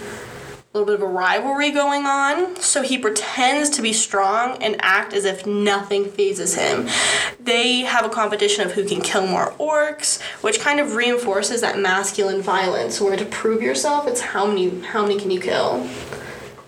little 0.72 0.86
bit 0.86 0.94
of 0.94 1.02
a 1.02 1.12
rivalry 1.12 1.72
going 1.72 2.06
on, 2.06 2.54
so 2.56 2.82
he 2.82 2.96
pretends 2.96 3.68
to 3.70 3.82
be 3.82 3.92
strong 3.92 4.62
and 4.62 4.76
act 4.78 5.12
as 5.12 5.24
if 5.24 5.44
nothing 5.44 6.04
phases 6.04 6.54
him. 6.54 6.88
They 7.40 7.80
have 7.80 8.04
a 8.04 8.08
competition 8.08 8.64
of 8.64 8.72
who 8.72 8.84
can 8.84 9.00
kill 9.00 9.26
more 9.26 9.50
orcs, 9.58 10.22
which 10.42 10.60
kind 10.60 10.78
of 10.78 10.94
reinforces 10.94 11.60
that 11.62 11.76
masculine 11.76 12.40
violence 12.40 13.00
where 13.00 13.16
to 13.16 13.24
prove 13.24 13.62
yourself 13.62 14.06
it's 14.06 14.20
how 14.20 14.46
many 14.46 14.80
how 14.82 15.02
many 15.02 15.18
can 15.18 15.32
you 15.32 15.40
kill 15.40 15.88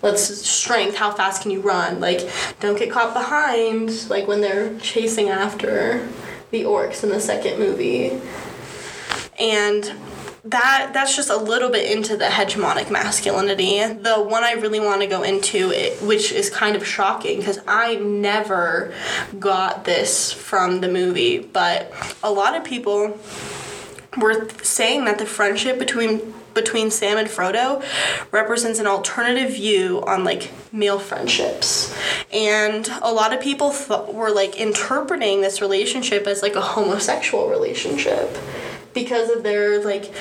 let's 0.02 0.22
strength? 0.46 0.96
How 0.96 1.12
fast 1.12 1.42
can 1.42 1.50
you 1.50 1.60
run? 1.60 2.00
Like 2.00 2.28
don't 2.60 2.78
get 2.78 2.90
caught 2.90 3.14
behind 3.14 4.08
like 4.10 4.26
when 4.26 4.40
they're 4.40 4.78
chasing 4.78 5.28
after 5.28 6.06
the 6.50 6.64
orcs 6.64 7.02
in 7.02 7.10
the 7.10 7.20
second 7.20 7.58
movie. 7.58 8.20
And 9.38 9.92
that 10.44 10.90
that's 10.92 11.14
just 11.14 11.30
a 11.30 11.36
little 11.36 11.70
bit 11.70 11.90
into 11.90 12.16
the 12.16 12.24
hegemonic 12.24 12.90
masculinity. 12.90 13.78
The 13.86 14.16
one 14.16 14.42
i 14.42 14.52
really 14.52 14.80
want 14.80 15.00
to 15.00 15.06
go 15.06 15.22
into 15.22 15.70
it 15.70 16.02
which 16.02 16.32
is 16.32 16.50
kind 16.50 16.74
of 16.74 16.84
shocking 16.84 17.38
because 17.38 17.60
i 17.68 17.94
never 17.94 18.92
got 19.38 19.84
this 19.84 20.32
from 20.32 20.80
the 20.80 20.88
movie 20.88 21.38
but 21.38 21.92
a 22.24 22.32
lot 22.32 22.56
of 22.56 22.64
people 22.64 23.16
were 24.18 24.48
saying 24.62 25.04
that 25.04 25.18
the 25.18 25.26
friendship 25.26 25.78
between 25.78 26.34
between 26.54 26.90
Sam 26.90 27.18
and 27.18 27.28
Frodo 27.28 27.84
represents 28.30 28.78
an 28.78 28.86
alternative 28.86 29.50
view 29.50 30.02
on 30.06 30.24
like 30.24 30.50
male 30.72 30.98
friendships. 30.98 31.94
And 32.32 32.88
a 33.02 33.12
lot 33.12 33.32
of 33.32 33.40
people 33.40 33.72
th- 33.72 34.08
were 34.08 34.30
like 34.30 34.56
interpreting 34.56 35.40
this 35.40 35.60
relationship 35.60 36.26
as 36.26 36.42
like 36.42 36.54
a 36.54 36.60
homosexual 36.60 37.48
relationship 37.48 38.36
because 38.94 39.30
of 39.30 39.42
their 39.42 39.82
like 39.84 40.12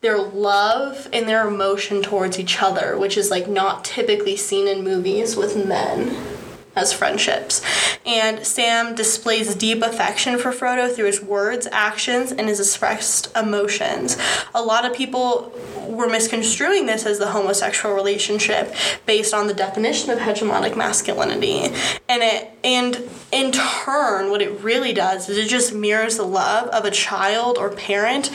their 0.00 0.18
love 0.18 1.08
and 1.12 1.28
their 1.28 1.46
emotion 1.46 2.02
towards 2.02 2.38
each 2.38 2.60
other, 2.60 2.98
which 2.98 3.16
is 3.16 3.30
like 3.30 3.48
not 3.48 3.84
typically 3.84 4.36
seen 4.36 4.66
in 4.66 4.82
movies 4.82 5.36
with 5.36 5.56
men 5.66 6.31
as 6.74 6.92
friendships. 6.92 7.62
And 8.04 8.44
Sam 8.46 8.94
displays 8.94 9.54
deep 9.54 9.82
affection 9.82 10.38
for 10.38 10.52
Frodo 10.52 10.92
through 10.92 11.06
his 11.06 11.22
words, 11.22 11.68
actions, 11.70 12.32
and 12.32 12.48
his 12.48 12.60
expressed 12.60 13.34
emotions. 13.36 14.16
A 14.54 14.62
lot 14.62 14.84
of 14.84 14.94
people 14.94 15.52
were 15.86 16.08
misconstruing 16.08 16.86
this 16.86 17.06
as 17.06 17.18
the 17.18 17.28
homosexual 17.28 17.94
relationship 17.94 18.74
based 19.06 19.34
on 19.34 19.46
the 19.46 19.54
definition 19.54 20.10
of 20.10 20.18
hegemonic 20.18 20.76
masculinity. 20.76 21.64
And 22.08 22.22
it 22.22 22.50
and 22.64 23.08
in 23.30 23.52
turn 23.52 24.30
what 24.30 24.40
it 24.40 24.60
really 24.60 24.92
does 24.92 25.28
is 25.28 25.36
it 25.36 25.48
just 25.48 25.74
mirrors 25.74 26.16
the 26.16 26.22
love 26.24 26.68
of 26.68 26.84
a 26.84 26.90
child 26.90 27.58
or 27.58 27.70
parent 27.70 28.30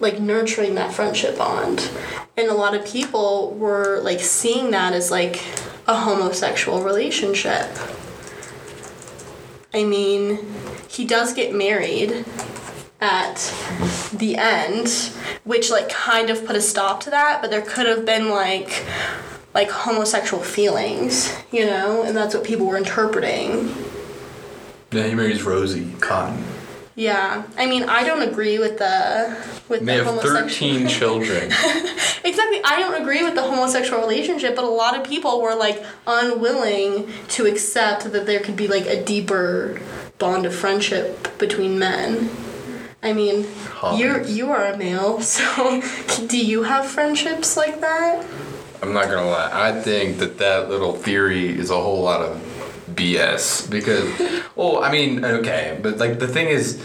like 0.00 0.20
nurturing 0.20 0.74
that 0.76 0.92
friendship 0.92 1.36
bond. 1.36 1.90
And 2.36 2.48
a 2.48 2.54
lot 2.54 2.74
of 2.74 2.86
people 2.86 3.54
were 3.58 4.00
like 4.00 4.20
seeing 4.20 4.70
that 4.70 4.92
as 4.94 5.10
like 5.10 5.44
a 5.86 5.96
homosexual 5.96 6.82
relationship. 6.82 7.68
I 9.74 9.84
mean, 9.84 10.38
he 10.88 11.04
does 11.06 11.32
get 11.32 11.54
married 11.54 12.24
at 13.00 13.36
the 14.12 14.36
end, 14.36 14.88
which 15.44 15.70
like 15.70 15.88
kind 15.88 16.30
of 16.30 16.44
put 16.46 16.54
a 16.56 16.60
stop 16.60 17.00
to 17.00 17.10
that, 17.10 17.40
but 17.40 17.50
there 17.50 17.62
could 17.62 17.86
have 17.86 18.04
been 18.04 18.28
like 18.28 18.84
like 19.54 19.70
homosexual 19.70 20.42
feelings, 20.42 21.34
you 21.50 21.66
know, 21.66 22.02
and 22.02 22.16
that's 22.16 22.34
what 22.34 22.44
people 22.44 22.66
were 22.66 22.76
interpreting. 22.76 23.74
yeah 24.92 25.06
he 25.06 25.14
marries 25.14 25.42
Rosie 25.42 25.92
Cotton 26.00 26.42
Yeah, 26.94 27.44
I 27.56 27.66
mean, 27.66 27.84
I 27.84 28.04
don't 28.04 28.22
agree 28.22 28.58
with 28.58 28.78
the 28.78 29.36
with 29.68 29.80
they 29.80 29.96
the 29.96 30.04
have 30.04 30.06
homosexual. 30.06 30.74
13 30.74 30.88
children 30.88 31.44
Exactly. 32.24 32.60
I 32.64 32.78
don't 32.78 33.00
agree 33.00 33.22
with 33.24 33.34
the 33.34 33.42
homosexual 33.42 34.00
relationship, 34.00 34.54
but 34.54 34.64
a 34.64 34.68
lot 34.68 34.96
of 34.96 35.04
people 35.04 35.40
were 35.40 35.54
like 35.54 35.84
unwilling 36.06 37.10
to 37.28 37.46
accept 37.46 38.12
that 38.12 38.26
there 38.26 38.40
could 38.40 38.56
be 38.56 38.68
like 38.68 38.86
a 38.86 39.02
deeper 39.02 39.80
bond 40.18 40.46
of 40.46 40.54
friendship 40.54 41.38
between 41.38 41.78
men. 41.78 42.30
I 43.02 43.12
mean, 43.12 43.46
you're 43.96 44.22
you 44.22 44.50
are 44.50 44.66
a 44.66 44.76
male, 44.76 45.20
so 45.36 45.82
do 46.28 46.38
you 46.38 46.62
have 46.62 46.86
friendships 46.86 47.56
like 47.56 47.80
that? 47.80 48.24
I'm 48.80 48.92
not 48.92 49.06
gonna 49.06 49.26
lie. 49.26 49.50
I 49.52 49.80
think 49.80 50.18
that 50.18 50.38
that 50.38 50.68
little 50.68 50.94
theory 50.94 51.48
is 51.48 51.70
a 51.70 51.80
whole 51.80 52.02
lot 52.02 52.20
of 52.20 52.40
BS 52.94 53.70
because, 53.70 54.08
well, 54.56 54.82
I 54.82 54.90
mean, 54.90 55.24
okay, 55.24 55.78
but 55.82 55.98
like 55.98 56.18
the 56.18 56.28
thing 56.28 56.48
is, 56.48 56.80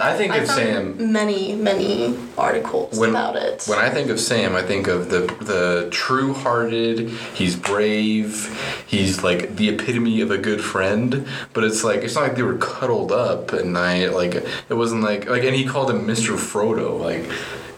I 0.00 0.16
think 0.16 0.32
I 0.32 0.38
of 0.38 0.48
Sam. 0.48 1.12
many 1.12 1.54
many 1.54 2.16
articles 2.38 2.98
When, 2.98 3.10
about 3.10 3.36
it. 3.36 3.64
when 3.66 3.78
I 3.78 3.90
think 3.90 4.08
of 4.08 4.18
Sam, 4.18 4.56
I 4.56 4.62
think 4.62 4.86
of 4.86 5.10
the 5.10 5.20
the 5.40 5.88
true-hearted. 5.90 7.10
He's 7.34 7.56
brave. 7.56 8.48
He's 8.86 9.22
like 9.22 9.56
the 9.56 9.68
epitome 9.68 10.20
of 10.22 10.30
a 10.30 10.38
good 10.38 10.62
friend. 10.62 11.26
But 11.52 11.64
it's 11.64 11.84
like 11.84 12.00
it's 12.02 12.14
not 12.14 12.22
like 12.22 12.36
they 12.36 12.42
were 12.42 12.56
cuddled 12.56 13.12
up 13.12 13.52
at 13.52 13.66
night. 13.66 14.14
Like 14.14 14.36
it 14.36 14.74
wasn't 14.74 15.02
like 15.02 15.28
like, 15.28 15.42
and 15.44 15.54
he 15.54 15.64
called 15.66 15.90
him 15.90 16.06
Mr. 16.06 16.34
Frodo. 16.36 16.98
Like 16.98 17.24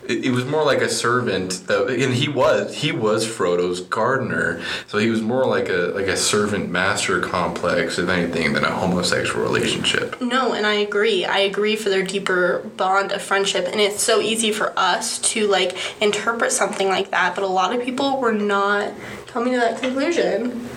it, 0.09 0.27
it 0.27 0.31
was 0.31 0.45
more 0.45 0.65
like 0.65 0.81
a 0.81 0.89
servant 0.89 1.69
and 1.69 2.15
he 2.15 2.29
was 2.29 2.75
he 2.75 2.93
was 2.93 3.27
Frodo's 3.27 3.81
gardener 3.81 4.63
so 4.87 4.99
he 4.99 5.11
was 5.11 5.23
more 5.23 5.47
like 5.47 5.69
a 5.69 5.93
like 5.95 6.07
a 6.07 6.17
servant 6.17 6.71
master 6.71 7.21
complex 7.21 7.99
if 7.99 8.09
anything 8.09 8.53
than 8.53 8.65
a 8.65 8.71
homosexual 8.71 9.43
relationship 9.43 10.21
No, 10.21 10.53
and 10.53 10.67
I 10.67 10.75
agree. 10.75 11.25
I 11.25 11.39
agree 11.41 11.77
for 11.77 11.89
their 11.89 12.03
deeper 12.03 12.61
bond 12.77 13.13
of 13.13 13.23
friendship, 13.23 13.67
and 13.67 13.81
it's 13.81 14.03
so 14.03 14.21
easy 14.21 14.53
for 14.53 14.73
us 14.79 15.19
to 15.33 15.47
like 15.47 15.77
interpret 16.03 16.53
something 16.53 16.89
like 16.89 17.11
that, 17.11 17.35
but 17.35 17.45
a 17.45 17.49
lot 17.49 17.75
of 17.75 17.85
people 17.85 18.19
were 18.21 18.33
not 18.33 18.93
coming 19.27 19.53
to 19.53 19.59
that 19.59 19.81
conclusion. 19.81 20.69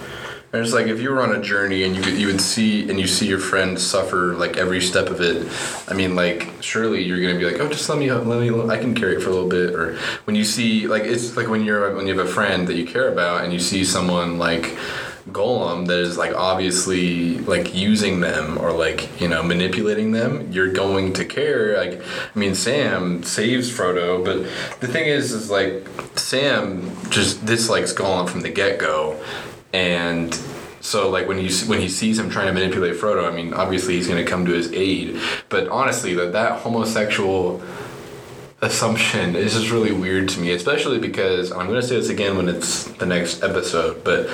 And 0.55 0.63
it's 0.63 0.73
like 0.73 0.87
if 0.87 1.01
you 1.01 1.09
were 1.09 1.21
on 1.21 1.35
a 1.35 1.41
journey 1.41 1.83
and 1.83 1.93
you 1.93 2.13
you 2.13 2.27
would 2.27 2.39
see 2.39 2.89
and 2.89 2.97
you 2.97 3.07
see 3.07 3.27
your 3.27 3.39
friend 3.39 3.77
suffer 3.77 4.35
like 4.35 4.55
every 4.55 4.79
step 4.79 5.09
of 5.09 5.19
it. 5.19 5.51
I 5.89 5.93
mean, 5.93 6.15
like 6.15 6.49
surely 6.61 7.03
you're 7.03 7.21
gonna 7.21 7.37
be 7.37 7.43
like, 7.43 7.59
oh, 7.59 7.67
just 7.67 7.89
let 7.89 7.97
me 7.97 8.09
let 8.09 8.39
me 8.39 8.73
I 8.73 8.77
can 8.77 8.95
carry 8.95 9.17
it 9.17 9.21
for 9.21 9.31
a 9.31 9.33
little 9.33 9.49
bit. 9.49 9.75
Or 9.75 9.97
when 10.23 10.37
you 10.37 10.45
see 10.45 10.87
like 10.87 11.03
it's 11.03 11.35
like 11.35 11.49
when 11.49 11.65
you're 11.65 11.93
when 11.93 12.07
you 12.07 12.17
have 12.17 12.25
a 12.25 12.31
friend 12.31 12.69
that 12.69 12.75
you 12.75 12.85
care 12.85 13.11
about 13.11 13.43
and 13.43 13.51
you 13.51 13.59
see 13.59 13.83
someone 13.83 14.37
like 14.37 14.77
Gollum 15.29 15.87
that 15.87 15.99
is 15.99 16.17
like 16.17 16.33
obviously 16.35 17.39
like 17.39 17.73
using 17.73 18.21
them 18.21 18.57
or 18.59 18.71
like 18.71 19.19
you 19.19 19.27
know 19.27 19.43
manipulating 19.43 20.13
them, 20.13 20.49
you're 20.53 20.71
going 20.71 21.11
to 21.13 21.25
care. 21.25 21.77
Like 21.77 22.01
I 22.01 22.39
mean, 22.39 22.55
Sam 22.55 23.23
saves 23.23 23.69
Frodo, 23.69 24.23
but 24.23 24.43
the 24.79 24.87
thing 24.87 25.07
is, 25.07 25.33
is 25.33 25.49
like 25.49 25.85
Sam 26.15 26.95
just 27.09 27.45
dislikes 27.45 27.91
Gollum 27.91 28.29
from 28.29 28.39
the 28.39 28.51
get 28.51 28.79
go, 28.79 29.21
and 29.75 30.33
so 30.79 31.09
like 31.09 31.27
when 31.27 31.37
he 31.37 31.53
when 31.65 31.81
he 31.81 31.89
sees 31.89 32.17
him 32.17 32.29
trying 32.29 32.47
to 32.47 32.53
manipulate 32.53 32.95
Frodo, 32.95 33.29
I 33.29 33.35
mean, 33.35 33.53
obviously 33.53 33.95
he's 33.95 34.07
going 34.07 34.23
to 34.23 34.29
come 34.29 34.45
to 34.45 34.53
his 34.53 34.71
aid. 34.71 35.19
But 35.49 35.67
honestly, 35.67 36.13
that 36.13 36.31
that 36.31 36.61
homosexual 36.61 37.61
assumption 38.61 39.35
is 39.35 39.53
just 39.53 39.71
really 39.71 39.91
weird 39.91 40.29
to 40.29 40.39
me, 40.39 40.51
especially 40.51 40.97
because 40.97 41.51
I'm 41.51 41.67
going 41.67 41.81
to 41.81 41.85
say 41.85 41.97
this 41.97 42.07
again 42.07 42.37
when 42.37 42.47
it's 42.47 42.85
the 42.85 43.05
next 43.05 43.43
episode, 43.43 44.03
but 44.05 44.29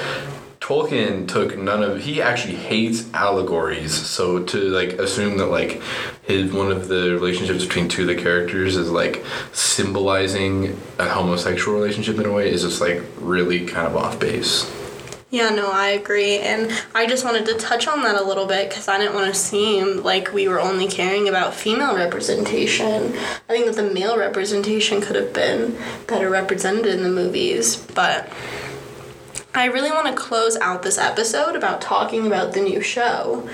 Tolkien 0.60 1.28
took 1.28 1.58
none 1.58 1.82
of 1.82 2.02
he 2.02 2.22
actually 2.22 2.56
hates 2.56 3.12
allegories 3.14 3.94
so 3.94 4.44
to 4.44 4.58
like 4.70 4.94
assume 4.94 5.38
that 5.40 5.48
like 5.48 5.82
his 6.22 6.54
one 6.54 6.72
of 6.72 6.88
the 6.88 7.12
relationships 7.12 7.66
between 7.66 7.90
two 7.90 8.04
of 8.04 8.08
the 8.10 8.16
characters 8.16 8.78
is 8.78 8.92
like 8.92 9.26
symbolizing 9.54 10.80
a 11.00 11.10
homosexual 11.10 11.76
relationship 11.76 12.20
in 12.20 12.28
a 12.28 12.32
way 12.32 12.48
is 12.48 12.62
just 12.62 12.80
like 12.80 13.02
really 13.18 13.66
kind 13.66 13.88
of 13.88 13.96
off 13.98 14.20
base. 14.20 14.72
Yeah, 15.32 15.50
no, 15.50 15.72
I 15.72 15.92
agree. 15.92 16.40
And 16.40 16.70
I 16.94 17.08
just 17.08 17.24
wanted 17.24 17.46
to 17.46 17.54
touch 17.54 17.88
on 17.88 18.04
that 18.04 18.20
a 18.20 18.24
little 18.24 18.46
bit 18.46 18.68
because 18.70 18.90
I 18.90 18.98
didn't 18.98 19.16
want 19.16 19.34
to 19.34 19.40
seem 19.40 20.04
like 20.04 20.34
we 20.34 20.50
were 20.50 20.60
only 20.60 20.90
caring 20.90 21.30
about 21.30 21.54
female 21.54 21.96
representation. 21.96 23.14
I 23.18 23.54
think 23.54 23.66
that 23.66 23.78
the 23.78 23.94
male 23.94 24.18
representation 24.18 25.00
could 25.00 25.16
have 25.16 25.32
been 25.32 25.78
better 26.06 26.30
represented 26.30 26.88
in 26.88 27.04
the 27.04 27.10
movies, 27.10 27.78
but 27.78 28.30
I 29.54 29.66
really 29.66 29.92
want 29.92 30.08
to 30.08 30.14
close 30.14 30.56
out 30.58 30.82
this 30.82 30.98
episode 30.98 31.58
about 31.58 31.82
talking 31.82 32.26
about 32.26 32.54
the 32.54 32.62
new 32.62 32.80
show. 32.80 33.50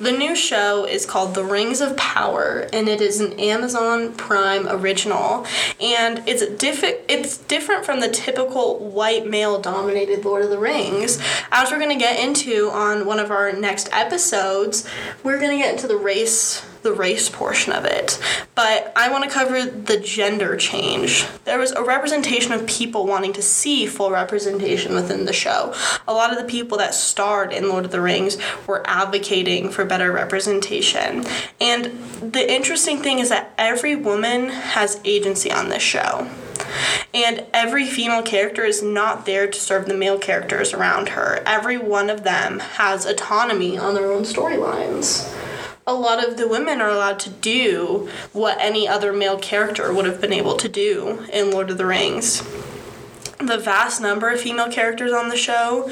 The 0.00 0.10
new 0.10 0.34
show 0.34 0.84
is 0.84 1.06
called 1.06 1.36
The 1.36 1.44
Rings 1.44 1.80
of 1.80 1.96
Power 1.96 2.66
and 2.72 2.88
it 2.88 3.00
is 3.00 3.20
an 3.20 3.38
Amazon 3.38 4.12
Prime 4.14 4.66
original 4.68 5.46
and 5.80 6.20
it's 6.26 6.42
diffi- 6.42 7.00
it's 7.08 7.38
different 7.38 7.84
from 7.84 8.00
the 8.00 8.08
typical 8.08 8.80
white 8.80 9.28
male 9.28 9.60
dominated 9.60 10.24
Lord 10.24 10.42
of 10.42 10.50
the 10.50 10.58
Rings. 10.58 11.20
As 11.52 11.70
we're 11.70 11.78
going 11.78 11.96
to 11.96 12.04
get 12.04 12.18
into 12.18 12.68
on 12.72 13.06
one 13.06 13.20
of 13.20 13.30
our 13.30 13.52
next 13.52 13.88
episodes, 13.92 14.88
we're 15.22 15.38
going 15.38 15.52
to 15.52 15.58
get 15.58 15.72
into 15.72 15.86
the 15.86 15.96
race 15.96 16.66
the 16.86 16.92
race 16.92 17.28
portion 17.28 17.72
of 17.72 17.84
it. 17.84 18.18
But 18.54 18.92
I 18.94 19.10
want 19.10 19.24
to 19.24 19.30
cover 19.30 19.64
the 19.64 19.98
gender 19.98 20.56
change. 20.56 21.26
There 21.44 21.58
was 21.58 21.72
a 21.72 21.82
representation 21.82 22.52
of 22.52 22.64
people 22.68 23.06
wanting 23.06 23.32
to 23.32 23.42
see 23.42 23.86
full 23.86 24.12
representation 24.12 24.94
within 24.94 25.24
the 25.24 25.32
show. 25.32 25.74
A 26.06 26.14
lot 26.14 26.30
of 26.30 26.38
the 26.38 26.44
people 26.44 26.78
that 26.78 26.94
starred 26.94 27.52
in 27.52 27.68
Lord 27.68 27.84
of 27.84 27.90
the 27.90 28.00
Rings 28.00 28.38
were 28.68 28.84
advocating 28.86 29.68
for 29.68 29.84
better 29.84 30.12
representation. 30.12 31.24
And 31.60 31.86
the 32.20 32.48
interesting 32.48 33.02
thing 33.02 33.18
is 33.18 33.30
that 33.30 33.52
every 33.58 33.96
woman 33.96 34.50
has 34.50 35.00
agency 35.04 35.50
on 35.50 35.68
this 35.68 35.82
show. 35.82 36.30
And 37.12 37.46
every 37.52 37.86
female 37.86 38.22
character 38.22 38.64
is 38.64 38.80
not 38.80 39.26
there 39.26 39.48
to 39.48 39.58
serve 39.58 39.86
the 39.86 39.94
male 39.94 40.18
characters 40.18 40.72
around 40.72 41.10
her. 41.10 41.42
Every 41.46 41.78
one 41.78 42.10
of 42.10 42.22
them 42.22 42.60
has 42.60 43.06
autonomy 43.06 43.76
on 43.76 43.94
their 43.94 44.12
own 44.12 44.22
storylines 44.22 45.32
a 45.86 45.94
lot 45.94 46.26
of 46.26 46.36
the 46.36 46.48
women 46.48 46.80
are 46.80 46.90
allowed 46.90 47.20
to 47.20 47.30
do 47.30 48.08
what 48.32 48.58
any 48.60 48.88
other 48.88 49.12
male 49.12 49.38
character 49.38 49.92
would 49.94 50.04
have 50.04 50.20
been 50.20 50.32
able 50.32 50.56
to 50.56 50.68
do 50.68 51.24
in 51.32 51.52
Lord 51.52 51.70
of 51.70 51.78
the 51.78 51.86
Rings. 51.86 52.42
The 53.38 53.58
vast 53.58 54.00
number 54.00 54.30
of 54.30 54.40
female 54.40 54.68
characters 54.72 55.12
on 55.12 55.28
the 55.28 55.36
show, 55.36 55.88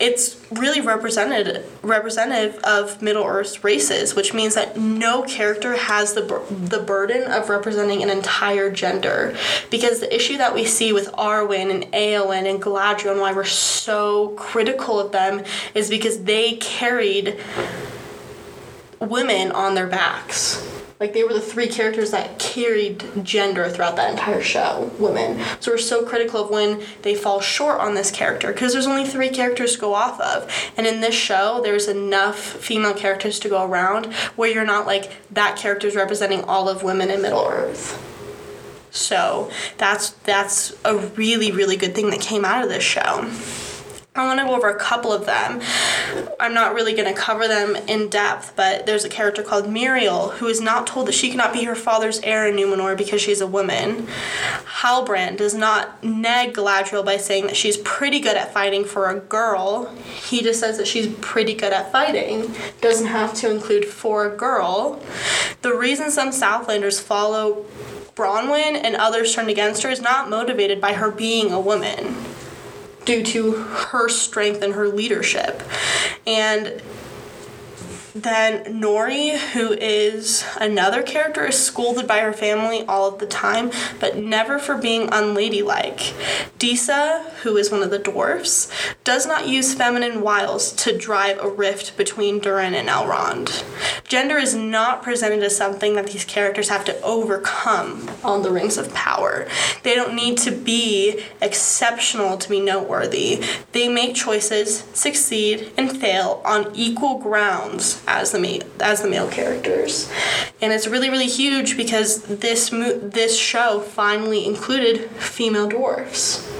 it's 0.00 0.44
really 0.50 0.80
represented 0.80 1.64
representative 1.82 2.58
of 2.64 3.00
Middle 3.02 3.24
Earth's 3.24 3.62
races, 3.62 4.16
which 4.16 4.32
means 4.32 4.54
that 4.54 4.76
no 4.76 5.22
character 5.22 5.76
has 5.76 6.14
the 6.14 6.22
the 6.50 6.80
burden 6.80 7.30
of 7.30 7.50
representing 7.50 8.02
an 8.02 8.08
entire 8.08 8.70
gender. 8.70 9.36
Because 9.70 10.00
the 10.00 10.12
issue 10.12 10.38
that 10.38 10.54
we 10.54 10.64
see 10.64 10.92
with 10.92 11.12
Arwen 11.12 11.70
and 11.70 11.84
Eowyn 11.92 12.50
and 12.50 12.60
Galadriel 12.60 13.12
and 13.12 13.20
why 13.20 13.34
we're 13.34 13.44
so 13.44 14.30
critical 14.30 14.98
of 14.98 15.12
them 15.12 15.44
is 15.74 15.90
because 15.90 16.24
they 16.24 16.54
carried 16.54 17.38
women 19.00 19.52
on 19.52 19.74
their 19.74 19.86
backs. 19.86 20.64
Like 21.00 21.12
they 21.12 21.22
were 21.22 21.32
the 21.32 21.40
three 21.40 21.68
characters 21.68 22.10
that 22.10 22.40
carried 22.40 23.04
gender 23.22 23.68
throughout 23.68 23.94
that 23.96 24.10
entire 24.10 24.42
show, 24.42 24.90
women. 24.98 25.40
So 25.60 25.70
we're 25.70 25.78
so 25.78 26.04
critical 26.04 26.44
of 26.44 26.50
when 26.50 26.82
they 27.02 27.14
fall 27.14 27.40
short 27.40 27.78
on 27.78 27.94
this 27.94 28.10
character 28.10 28.52
because 28.52 28.72
there's 28.72 28.88
only 28.88 29.04
three 29.04 29.28
characters 29.28 29.74
to 29.74 29.80
go 29.80 29.94
off 29.94 30.20
of. 30.20 30.50
And 30.76 30.88
in 30.88 31.00
this 31.00 31.14
show, 31.14 31.60
there's 31.62 31.86
enough 31.86 32.38
female 32.38 32.94
characters 32.94 33.38
to 33.40 33.48
go 33.48 33.64
around 33.64 34.12
where 34.34 34.50
you're 34.50 34.64
not 34.64 34.86
like 34.86 35.12
that 35.32 35.56
character's 35.56 35.94
representing 35.94 36.42
all 36.44 36.68
of 36.68 36.82
women 36.82 37.10
in 37.10 37.22
Middle 37.22 37.46
Earth. 37.46 38.04
So 38.90 39.50
that's 39.76 40.10
that's 40.10 40.74
a 40.84 40.96
really 40.96 41.52
really 41.52 41.76
good 41.76 41.94
thing 41.94 42.10
that 42.10 42.20
came 42.20 42.44
out 42.44 42.64
of 42.64 42.70
this 42.70 42.82
show. 42.82 43.30
I 44.18 44.26
want 44.26 44.40
to 44.40 44.46
go 44.46 44.54
over 44.54 44.68
a 44.68 44.78
couple 44.78 45.12
of 45.12 45.26
them. 45.26 45.60
I'm 46.40 46.54
not 46.54 46.74
really 46.74 46.92
going 46.94 47.12
to 47.12 47.18
cover 47.18 47.46
them 47.46 47.76
in 47.76 48.08
depth, 48.08 48.54
but 48.56 48.86
there's 48.86 49.04
a 49.04 49.08
character 49.08 49.42
called 49.42 49.66
Míriel 49.66 50.32
who 50.34 50.46
is 50.46 50.60
not 50.60 50.86
told 50.86 51.06
that 51.06 51.12
she 51.12 51.30
cannot 51.30 51.52
be 51.52 51.64
her 51.64 51.74
father's 51.74 52.18
heir 52.20 52.48
in 52.48 52.56
Numenor 52.56 52.96
because 52.96 53.20
she's 53.20 53.40
a 53.40 53.46
woman. 53.46 54.08
Halbrand 54.80 55.36
does 55.36 55.54
not 55.54 56.02
nag 56.02 56.54
Galadriel 56.54 57.04
by 57.04 57.16
saying 57.16 57.46
that 57.46 57.56
she's 57.56 57.76
pretty 57.78 58.20
good 58.20 58.36
at 58.36 58.52
fighting 58.52 58.84
for 58.84 59.08
a 59.08 59.18
girl. 59.20 59.94
He 59.94 60.42
just 60.42 60.60
says 60.60 60.78
that 60.78 60.88
she's 60.88 61.08
pretty 61.20 61.54
good 61.54 61.72
at 61.72 61.92
fighting. 61.92 62.54
Doesn't 62.80 63.06
have 63.06 63.34
to 63.34 63.50
include 63.50 63.84
for 63.84 64.26
a 64.26 64.36
girl. 64.36 65.00
The 65.62 65.74
reason 65.74 66.10
some 66.10 66.30
Southlanders 66.30 67.00
follow 67.00 67.66
Bronwyn 68.14 68.80
and 68.82 68.96
others 68.96 69.34
turned 69.34 69.48
against 69.48 69.84
her 69.84 69.90
is 69.90 70.00
not 70.00 70.28
motivated 70.28 70.80
by 70.80 70.94
her 70.94 71.10
being 71.10 71.52
a 71.52 71.60
woman 71.60 72.16
due 73.08 73.22
to 73.22 73.52
her 73.52 74.06
strength 74.06 74.60
and 74.60 74.74
her 74.74 74.86
leadership. 74.86 75.62
And 76.26 76.82
then 78.14 78.80
Nori, 78.80 79.36
who 79.52 79.72
is 79.72 80.44
another 80.60 81.02
character, 81.02 81.46
is 81.46 81.62
scolded 81.62 82.06
by 82.06 82.20
her 82.20 82.32
family 82.32 82.84
all 82.86 83.08
of 83.08 83.18
the 83.18 83.26
time, 83.26 83.70
but 84.00 84.16
never 84.16 84.58
for 84.58 84.76
being 84.76 85.08
unladylike. 85.12 86.14
Disa, 86.58 87.24
who 87.42 87.56
is 87.56 87.70
one 87.70 87.82
of 87.82 87.90
the 87.90 87.98
dwarfs, 87.98 88.70
does 89.04 89.26
not 89.26 89.46
use 89.48 89.74
feminine 89.74 90.20
wiles 90.22 90.72
to 90.72 90.96
drive 90.96 91.38
a 91.38 91.48
rift 91.48 91.96
between 91.96 92.38
Durin 92.38 92.74
and 92.74 92.88
Elrond. 92.88 93.64
Gender 94.04 94.38
is 94.38 94.54
not 94.54 95.02
presented 95.02 95.42
as 95.42 95.56
something 95.56 95.94
that 95.94 96.08
these 96.08 96.24
characters 96.24 96.70
have 96.70 96.84
to 96.86 97.00
overcome 97.02 98.08
on 98.24 98.42
the 98.42 98.50
Rings 98.50 98.78
of 98.78 98.92
Power. 98.94 99.46
They 99.82 99.94
don't 99.94 100.14
need 100.14 100.38
to 100.38 100.50
be 100.50 101.22
exceptional 101.40 102.38
to 102.38 102.48
be 102.48 102.60
noteworthy. 102.60 103.44
They 103.72 103.88
make 103.88 104.14
choices, 104.14 104.84
succeed, 104.94 105.72
and 105.76 105.96
fail 105.96 106.42
on 106.44 106.74
equal 106.74 107.18
grounds 107.18 108.02
as 108.08 108.32
the 108.32 108.38
ma- 108.38 108.66
as 108.80 109.02
the 109.02 109.08
male 109.08 109.28
characters, 109.28 110.10
and 110.62 110.72
it's 110.72 110.86
really 110.86 111.10
really 111.10 111.26
huge 111.26 111.76
because 111.76 112.22
this 112.22 112.72
mo- 112.72 112.98
this 112.98 113.38
show 113.38 113.80
finally 113.80 114.46
included 114.46 115.10
female 115.10 115.68
dwarfs. 115.68 116.50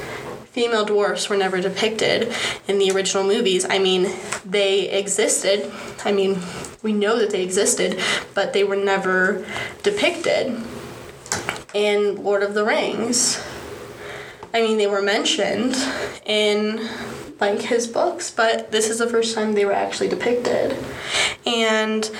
Female 0.53 0.85
dwarfs 0.85 1.29
were 1.29 1.37
never 1.37 1.61
depicted 1.61 2.33
in 2.67 2.79
the 2.79 2.91
original 2.91 3.25
movies. 3.25 3.65
I 3.69 3.79
mean, 3.79 4.11
they 4.45 4.91
existed. 4.91 5.71
I 6.05 6.13
mean, 6.13 6.39
we 6.83 6.93
know 6.93 7.19
that 7.19 7.31
they 7.31 7.43
existed, 7.43 8.01
but 8.35 8.53
they 8.53 8.65
were 8.65 8.77
never 8.77 9.47
depicted 9.83 10.61
in 11.75 12.23
Lord 12.25 12.43
of 12.43 12.55
the 12.55 12.65
Rings. 12.65 13.41
I 14.53 14.63
mean, 14.63 14.79
they 14.79 14.87
were 14.87 15.03
mentioned 15.03 15.77
in 16.27 16.89
like 17.41 17.61
his 17.61 17.87
books, 17.87 18.31
but 18.31 18.71
this 18.73 18.91
is 18.91 18.99
the 18.99 19.09
first 19.09 19.35
time 19.35 19.55
they 19.55 19.65
were 19.65 19.73
actually 19.73 20.09
depicted. 20.09 20.77
And 21.47 22.11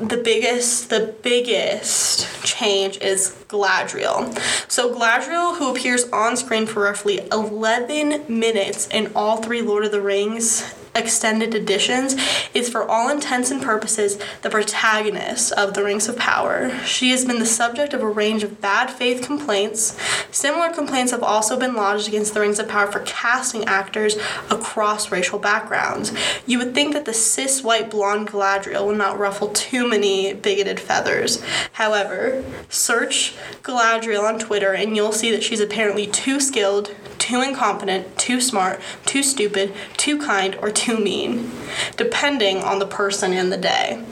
the 0.00 0.16
biggest 0.16 0.90
the 0.90 1.14
biggest 1.22 2.44
change 2.44 2.98
is 2.98 3.36
Galadriel. 3.48 4.36
So 4.68 4.92
Galadriel, 4.94 5.58
who 5.58 5.70
appears 5.70 6.08
on 6.10 6.36
screen 6.36 6.66
for 6.66 6.82
roughly 6.82 7.20
11 7.30 8.24
minutes 8.28 8.88
in 8.88 9.12
all 9.14 9.36
three 9.36 9.62
Lord 9.62 9.84
of 9.84 9.92
the 9.92 10.00
Rings 10.00 10.74
extended 10.94 11.54
editions, 11.54 12.16
is 12.54 12.68
for 12.68 12.88
all 12.88 13.08
intents 13.08 13.50
and 13.50 13.62
purposes 13.62 14.18
the 14.42 14.50
protagonist 14.50 15.52
of 15.52 15.74
The 15.74 15.84
Rings 15.84 16.08
of 16.08 16.16
Power. 16.16 16.70
She 16.84 17.10
has 17.10 17.24
been 17.24 17.38
the 17.38 17.46
subject 17.46 17.94
of 17.94 18.02
a 18.02 18.08
range 18.08 18.42
of 18.42 18.60
bad 18.60 18.90
faith 18.90 19.22
complaints. 19.22 19.98
Similar 20.30 20.70
complaints 20.70 21.12
have 21.12 21.22
also 21.22 21.58
been 21.58 21.74
lodged 21.74 22.08
against 22.08 22.34
The 22.34 22.40
Rings 22.40 22.58
of 22.58 22.68
Power 22.68 22.90
for 22.90 23.00
casting 23.00 23.64
actors 23.64 24.16
across 24.50 25.10
racial 25.10 25.38
backgrounds. 25.38 26.12
You 26.46 26.58
would 26.58 26.74
think 26.74 26.92
that 26.94 27.04
the 27.04 27.14
cis 27.14 27.62
white 27.62 27.90
blonde 27.90 28.28
Galadriel 28.28 28.86
would 28.86 28.98
not 28.98 29.18
ruffle 29.18 29.48
too 29.48 29.88
many 29.88 30.34
bigoted 30.34 30.80
feathers. 30.80 31.42
However, 31.72 32.44
search 32.68 33.34
Galadriel 33.62 34.24
on 34.24 34.38
Twitter 34.38 34.72
and 34.72 34.96
you'll 34.96 35.12
see 35.12 35.30
that 35.30 35.42
she's 35.42 35.60
apparently 35.60 36.06
too 36.06 36.40
skilled, 36.40 36.94
too 37.18 37.40
incompetent, 37.40 38.18
too 38.18 38.40
smart, 38.40 38.80
too 39.06 39.22
stupid, 39.22 39.72
too 39.96 40.18
kind, 40.18 40.56
or 40.56 40.70
too 40.70 40.81
mean, 40.88 41.50
depending 41.96 42.58
on 42.62 42.78
the 42.78 42.86
person 42.86 43.32
and 43.32 43.52
the 43.52 43.56
day. 43.56 44.04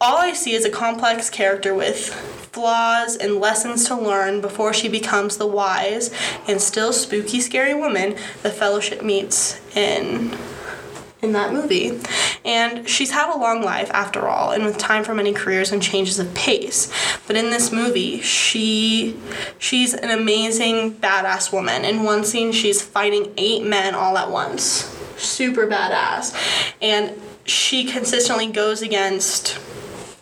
All 0.00 0.16
I 0.16 0.32
see 0.32 0.54
is 0.54 0.64
a 0.64 0.70
complex 0.70 1.28
character 1.28 1.74
with 1.74 2.12
flaws 2.52 3.16
and 3.16 3.36
lessons 3.36 3.86
to 3.86 3.94
learn 3.94 4.40
before 4.40 4.72
she 4.72 4.88
becomes 4.88 5.36
the 5.36 5.46
wise 5.46 6.12
and 6.48 6.60
still 6.60 6.92
spooky, 6.92 7.40
scary 7.40 7.74
woman 7.74 8.16
the 8.42 8.50
Fellowship 8.50 9.02
meets 9.02 9.60
in 9.76 10.36
in 11.22 11.32
that 11.32 11.52
movie. 11.52 12.00
And 12.44 12.88
she's 12.88 13.10
had 13.10 13.34
a 13.34 13.36
long 13.36 13.62
life 13.62 13.90
after 13.92 14.26
all, 14.26 14.52
and 14.52 14.64
with 14.64 14.78
time 14.78 15.04
for 15.04 15.14
many 15.14 15.32
careers 15.32 15.72
and 15.72 15.82
changes 15.82 16.18
of 16.18 16.32
pace. 16.34 16.90
But 17.26 17.36
in 17.36 17.50
this 17.50 17.70
movie, 17.70 18.20
she 18.22 19.18
she's 19.58 19.92
an 19.92 20.10
amazing 20.10 20.94
badass 20.94 21.52
woman. 21.52 21.84
In 21.84 22.04
one 22.04 22.24
scene, 22.24 22.52
she's 22.52 22.82
fighting 22.82 23.32
eight 23.36 23.64
men 23.64 23.94
all 23.94 24.16
at 24.16 24.30
once. 24.30 24.96
Super 25.20 25.66
badass. 25.66 26.36
And 26.80 27.20
she 27.44 27.84
consistently 27.84 28.50
goes 28.50 28.82
against 28.82 29.58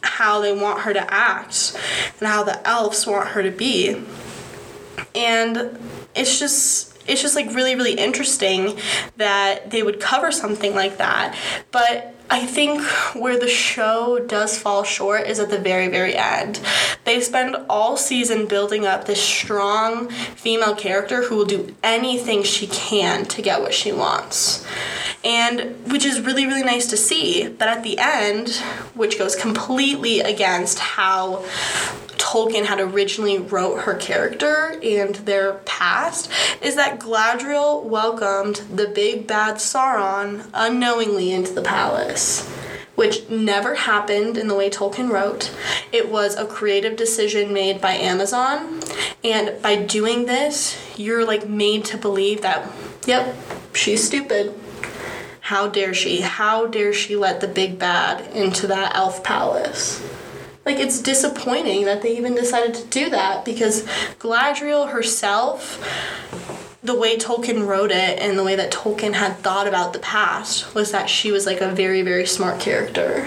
how 0.02 0.40
they 0.40 0.52
want 0.52 0.80
her 0.80 0.92
to 0.92 1.12
act 1.12 1.76
and 2.18 2.28
how 2.28 2.42
the 2.42 2.66
elves 2.66 3.06
want 3.06 3.28
her 3.28 3.42
to 3.42 3.50
be. 3.50 4.04
And 5.14 5.78
it's 6.14 6.38
just 6.38 6.98
it's 7.06 7.22
just 7.22 7.34
like 7.34 7.46
really 7.54 7.74
really 7.74 7.94
interesting 7.94 8.78
that 9.16 9.70
they 9.70 9.82
would 9.82 10.00
cover 10.00 10.30
something 10.30 10.74
like 10.74 10.98
that 10.98 11.36
but 11.70 12.14
I 12.30 12.44
think 12.44 12.82
where 13.14 13.38
the 13.38 13.48
show 13.48 14.18
does 14.18 14.58
fall 14.58 14.84
short 14.84 15.26
is 15.26 15.38
at 15.38 15.48
the 15.48 15.58
very, 15.58 15.88
very 15.88 16.14
end. 16.14 16.60
They 17.04 17.20
spend 17.20 17.56
all 17.70 17.96
season 17.96 18.46
building 18.46 18.84
up 18.84 19.06
this 19.06 19.22
strong 19.22 20.10
female 20.10 20.74
character 20.74 21.22
who 21.22 21.36
will 21.36 21.46
do 21.46 21.74
anything 21.82 22.42
she 22.42 22.66
can 22.66 23.24
to 23.26 23.40
get 23.40 23.62
what 23.62 23.72
she 23.72 23.92
wants. 23.92 24.66
And 25.24 25.90
which 25.90 26.04
is 26.04 26.20
really, 26.20 26.46
really 26.46 26.62
nice 26.62 26.86
to 26.88 26.96
see. 26.98 27.48
But 27.48 27.68
at 27.68 27.82
the 27.82 27.98
end, 27.98 28.50
which 28.94 29.18
goes 29.18 29.34
completely 29.34 30.20
against 30.20 30.78
how 30.78 31.44
Tolkien 32.28 32.66
had 32.66 32.78
originally 32.78 33.38
wrote 33.38 33.84
her 33.84 33.94
character 33.94 34.78
and 34.82 35.14
their 35.14 35.54
past 35.64 36.30
is 36.60 36.76
that 36.76 37.00
Galadriel 37.00 37.82
welcomed 37.82 38.56
the 38.70 38.86
big 38.86 39.26
bad 39.26 39.54
Sauron 39.54 40.46
unknowingly 40.52 41.32
into 41.32 41.54
the 41.54 41.62
palace. 41.62 42.46
Which 42.96 43.30
never 43.30 43.76
happened 43.76 44.36
in 44.36 44.46
the 44.46 44.54
way 44.54 44.68
Tolkien 44.68 45.08
wrote. 45.08 45.56
It 45.90 46.10
was 46.10 46.36
a 46.36 46.44
creative 46.44 46.96
decision 46.96 47.54
made 47.54 47.80
by 47.80 47.92
Amazon, 47.92 48.82
and 49.24 49.62
by 49.62 49.76
doing 49.76 50.26
this, 50.26 50.76
you're 50.98 51.24
like 51.24 51.48
made 51.48 51.86
to 51.86 51.96
believe 51.96 52.42
that, 52.42 52.68
yep, 53.06 53.36
she's 53.72 54.04
stupid. 54.04 54.52
How 55.40 55.68
dare 55.68 55.94
she? 55.94 56.20
How 56.22 56.66
dare 56.66 56.92
she 56.92 57.16
let 57.16 57.40
the 57.40 57.48
big 57.48 57.78
bad 57.78 58.36
into 58.36 58.66
that 58.66 58.96
elf 58.96 59.22
palace? 59.22 60.04
Like 60.68 60.78
it's 60.78 61.00
disappointing 61.00 61.86
that 61.86 62.02
they 62.02 62.14
even 62.16 62.34
decided 62.34 62.74
to 62.74 62.86
do 62.88 63.08
that 63.08 63.42
because 63.42 63.84
Galadriel 64.18 64.90
herself 64.90 65.82
the 66.82 66.94
way 66.94 67.16
Tolkien 67.16 67.66
wrote 67.66 67.90
it 67.90 68.18
and 68.18 68.38
the 68.38 68.44
way 68.44 68.54
that 68.54 68.70
Tolkien 68.70 69.14
had 69.14 69.38
thought 69.38 69.66
about 69.66 69.94
the 69.94 69.98
past 69.98 70.74
was 70.74 70.92
that 70.92 71.08
she 71.08 71.32
was 71.32 71.46
like 71.46 71.62
a 71.62 71.70
very 71.70 72.02
very 72.02 72.26
smart 72.26 72.60
character 72.60 73.22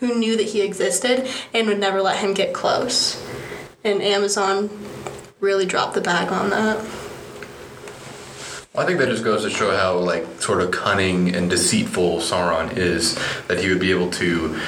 who 0.00 0.18
knew 0.18 0.38
that 0.38 0.44
he 0.44 0.62
existed 0.62 1.28
and 1.52 1.66
would 1.66 1.78
never 1.78 2.00
let 2.00 2.18
him 2.18 2.32
get 2.32 2.54
close. 2.54 3.22
And 3.84 4.00
Amazon 4.00 4.70
really 5.40 5.66
dropped 5.66 5.94
the 5.94 6.00
bag 6.00 6.32
on 6.32 6.50
that. 6.50 6.78
I 8.76 8.86
think 8.86 9.00
that 9.00 9.08
just 9.08 9.24
goes 9.24 9.42
to 9.42 9.50
show 9.50 9.76
how 9.76 9.98
like 9.98 10.24
sort 10.40 10.60
of 10.60 10.70
cunning 10.70 11.34
and 11.34 11.50
deceitful 11.50 12.18
Sauron 12.18 12.76
is 12.76 13.18
that 13.48 13.58
he 13.58 13.68
would 13.68 13.80
be 13.80 13.90
able 13.90 14.10
to 14.12 14.60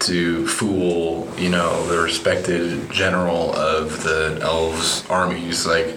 to 0.00 0.46
fool, 0.46 1.28
you 1.38 1.48
know, 1.48 1.86
the 1.86 1.98
respected 1.98 2.90
general 2.90 3.54
of 3.54 4.02
the 4.02 4.38
elves' 4.42 5.04
armies. 5.08 5.66
Like, 5.66 5.94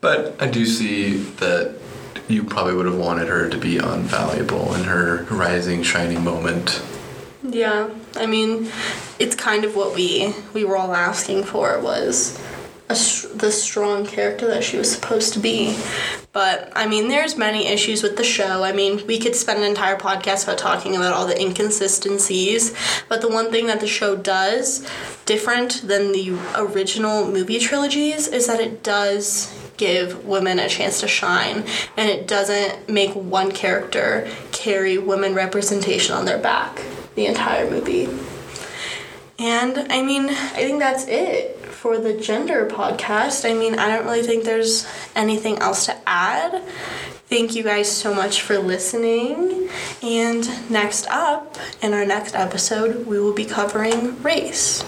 but 0.00 0.40
I 0.42 0.48
do 0.48 0.66
see 0.66 1.14
that 1.14 1.76
you 2.28 2.44
probably 2.44 2.74
would 2.74 2.86
have 2.86 2.96
wanted 2.96 3.28
her 3.28 3.48
to 3.48 3.58
be 3.58 3.76
unvaluable 3.76 4.76
in 4.76 4.84
her 4.84 5.26
rising, 5.30 5.82
shining 5.82 6.24
moment. 6.24 6.82
Yeah, 7.42 7.90
I 8.16 8.26
mean, 8.26 8.70
it's 9.18 9.34
kind 9.34 9.64
of 9.64 9.76
what 9.76 9.94
we 9.94 10.34
we 10.54 10.64
were 10.64 10.76
all 10.76 10.94
asking 10.94 11.44
for 11.44 11.78
was 11.78 12.40
a, 12.88 12.94
the 13.34 13.50
strong 13.50 14.04
character 14.04 14.46
that 14.48 14.62
she 14.62 14.76
was 14.76 14.92
supposed 14.92 15.32
to 15.34 15.40
be. 15.40 15.78
But 16.32 16.72
I 16.74 16.86
mean, 16.86 17.08
there's 17.08 17.36
many 17.36 17.66
issues 17.66 18.02
with 18.02 18.16
the 18.16 18.24
show. 18.24 18.62
I 18.62 18.72
mean, 18.72 19.06
we 19.06 19.18
could 19.18 19.34
spend 19.34 19.60
an 19.60 19.64
entire 19.64 19.96
podcast 19.96 20.44
about 20.44 20.58
talking 20.58 20.96
about 20.96 21.12
all 21.12 21.26
the 21.26 21.40
inconsistencies. 21.40 22.74
But 23.08 23.20
the 23.20 23.28
one 23.28 23.50
thing 23.50 23.68
that 23.68 23.80
the 23.80 23.86
show 23.86 24.16
does 24.16 24.86
different 25.24 25.82
than 25.86 26.12
the 26.12 26.38
original 26.56 27.30
movie 27.30 27.58
trilogies 27.58 28.28
is 28.28 28.46
that 28.48 28.60
it 28.60 28.82
does 28.82 29.60
give 29.76 30.24
women 30.24 30.58
a 30.58 30.68
chance 30.68 31.00
to 31.00 31.08
shine 31.08 31.64
and 31.96 32.08
it 32.08 32.28
doesn't 32.28 32.88
make 32.88 33.12
one 33.12 33.50
character 33.50 34.30
carry 34.52 34.98
women 34.98 35.34
representation 35.34 36.14
on 36.14 36.24
their 36.26 36.38
back 36.38 36.80
the 37.14 37.26
entire 37.26 37.68
movie. 37.68 38.08
And 39.38 39.92
I 39.92 40.02
mean, 40.02 40.28
I 40.28 40.62
think 40.62 40.78
that's 40.78 41.06
it 41.08 41.60
for 41.84 41.98
the 41.98 42.14
gender 42.14 42.64
podcast. 42.66 43.44
I 43.44 43.52
mean, 43.52 43.78
I 43.78 43.94
don't 43.94 44.06
really 44.06 44.22
think 44.22 44.44
there's 44.44 44.86
anything 45.14 45.58
else 45.58 45.84
to 45.84 45.94
add. 46.06 46.62
Thank 47.28 47.54
you 47.54 47.62
guys 47.62 47.92
so 47.92 48.14
much 48.14 48.40
for 48.40 48.56
listening. 48.56 49.68
And 50.02 50.70
next 50.70 51.06
up, 51.10 51.58
in 51.82 51.92
our 51.92 52.06
next 52.06 52.34
episode, 52.34 53.06
we 53.06 53.20
will 53.20 53.34
be 53.34 53.44
covering 53.44 54.22
race. 54.22 54.82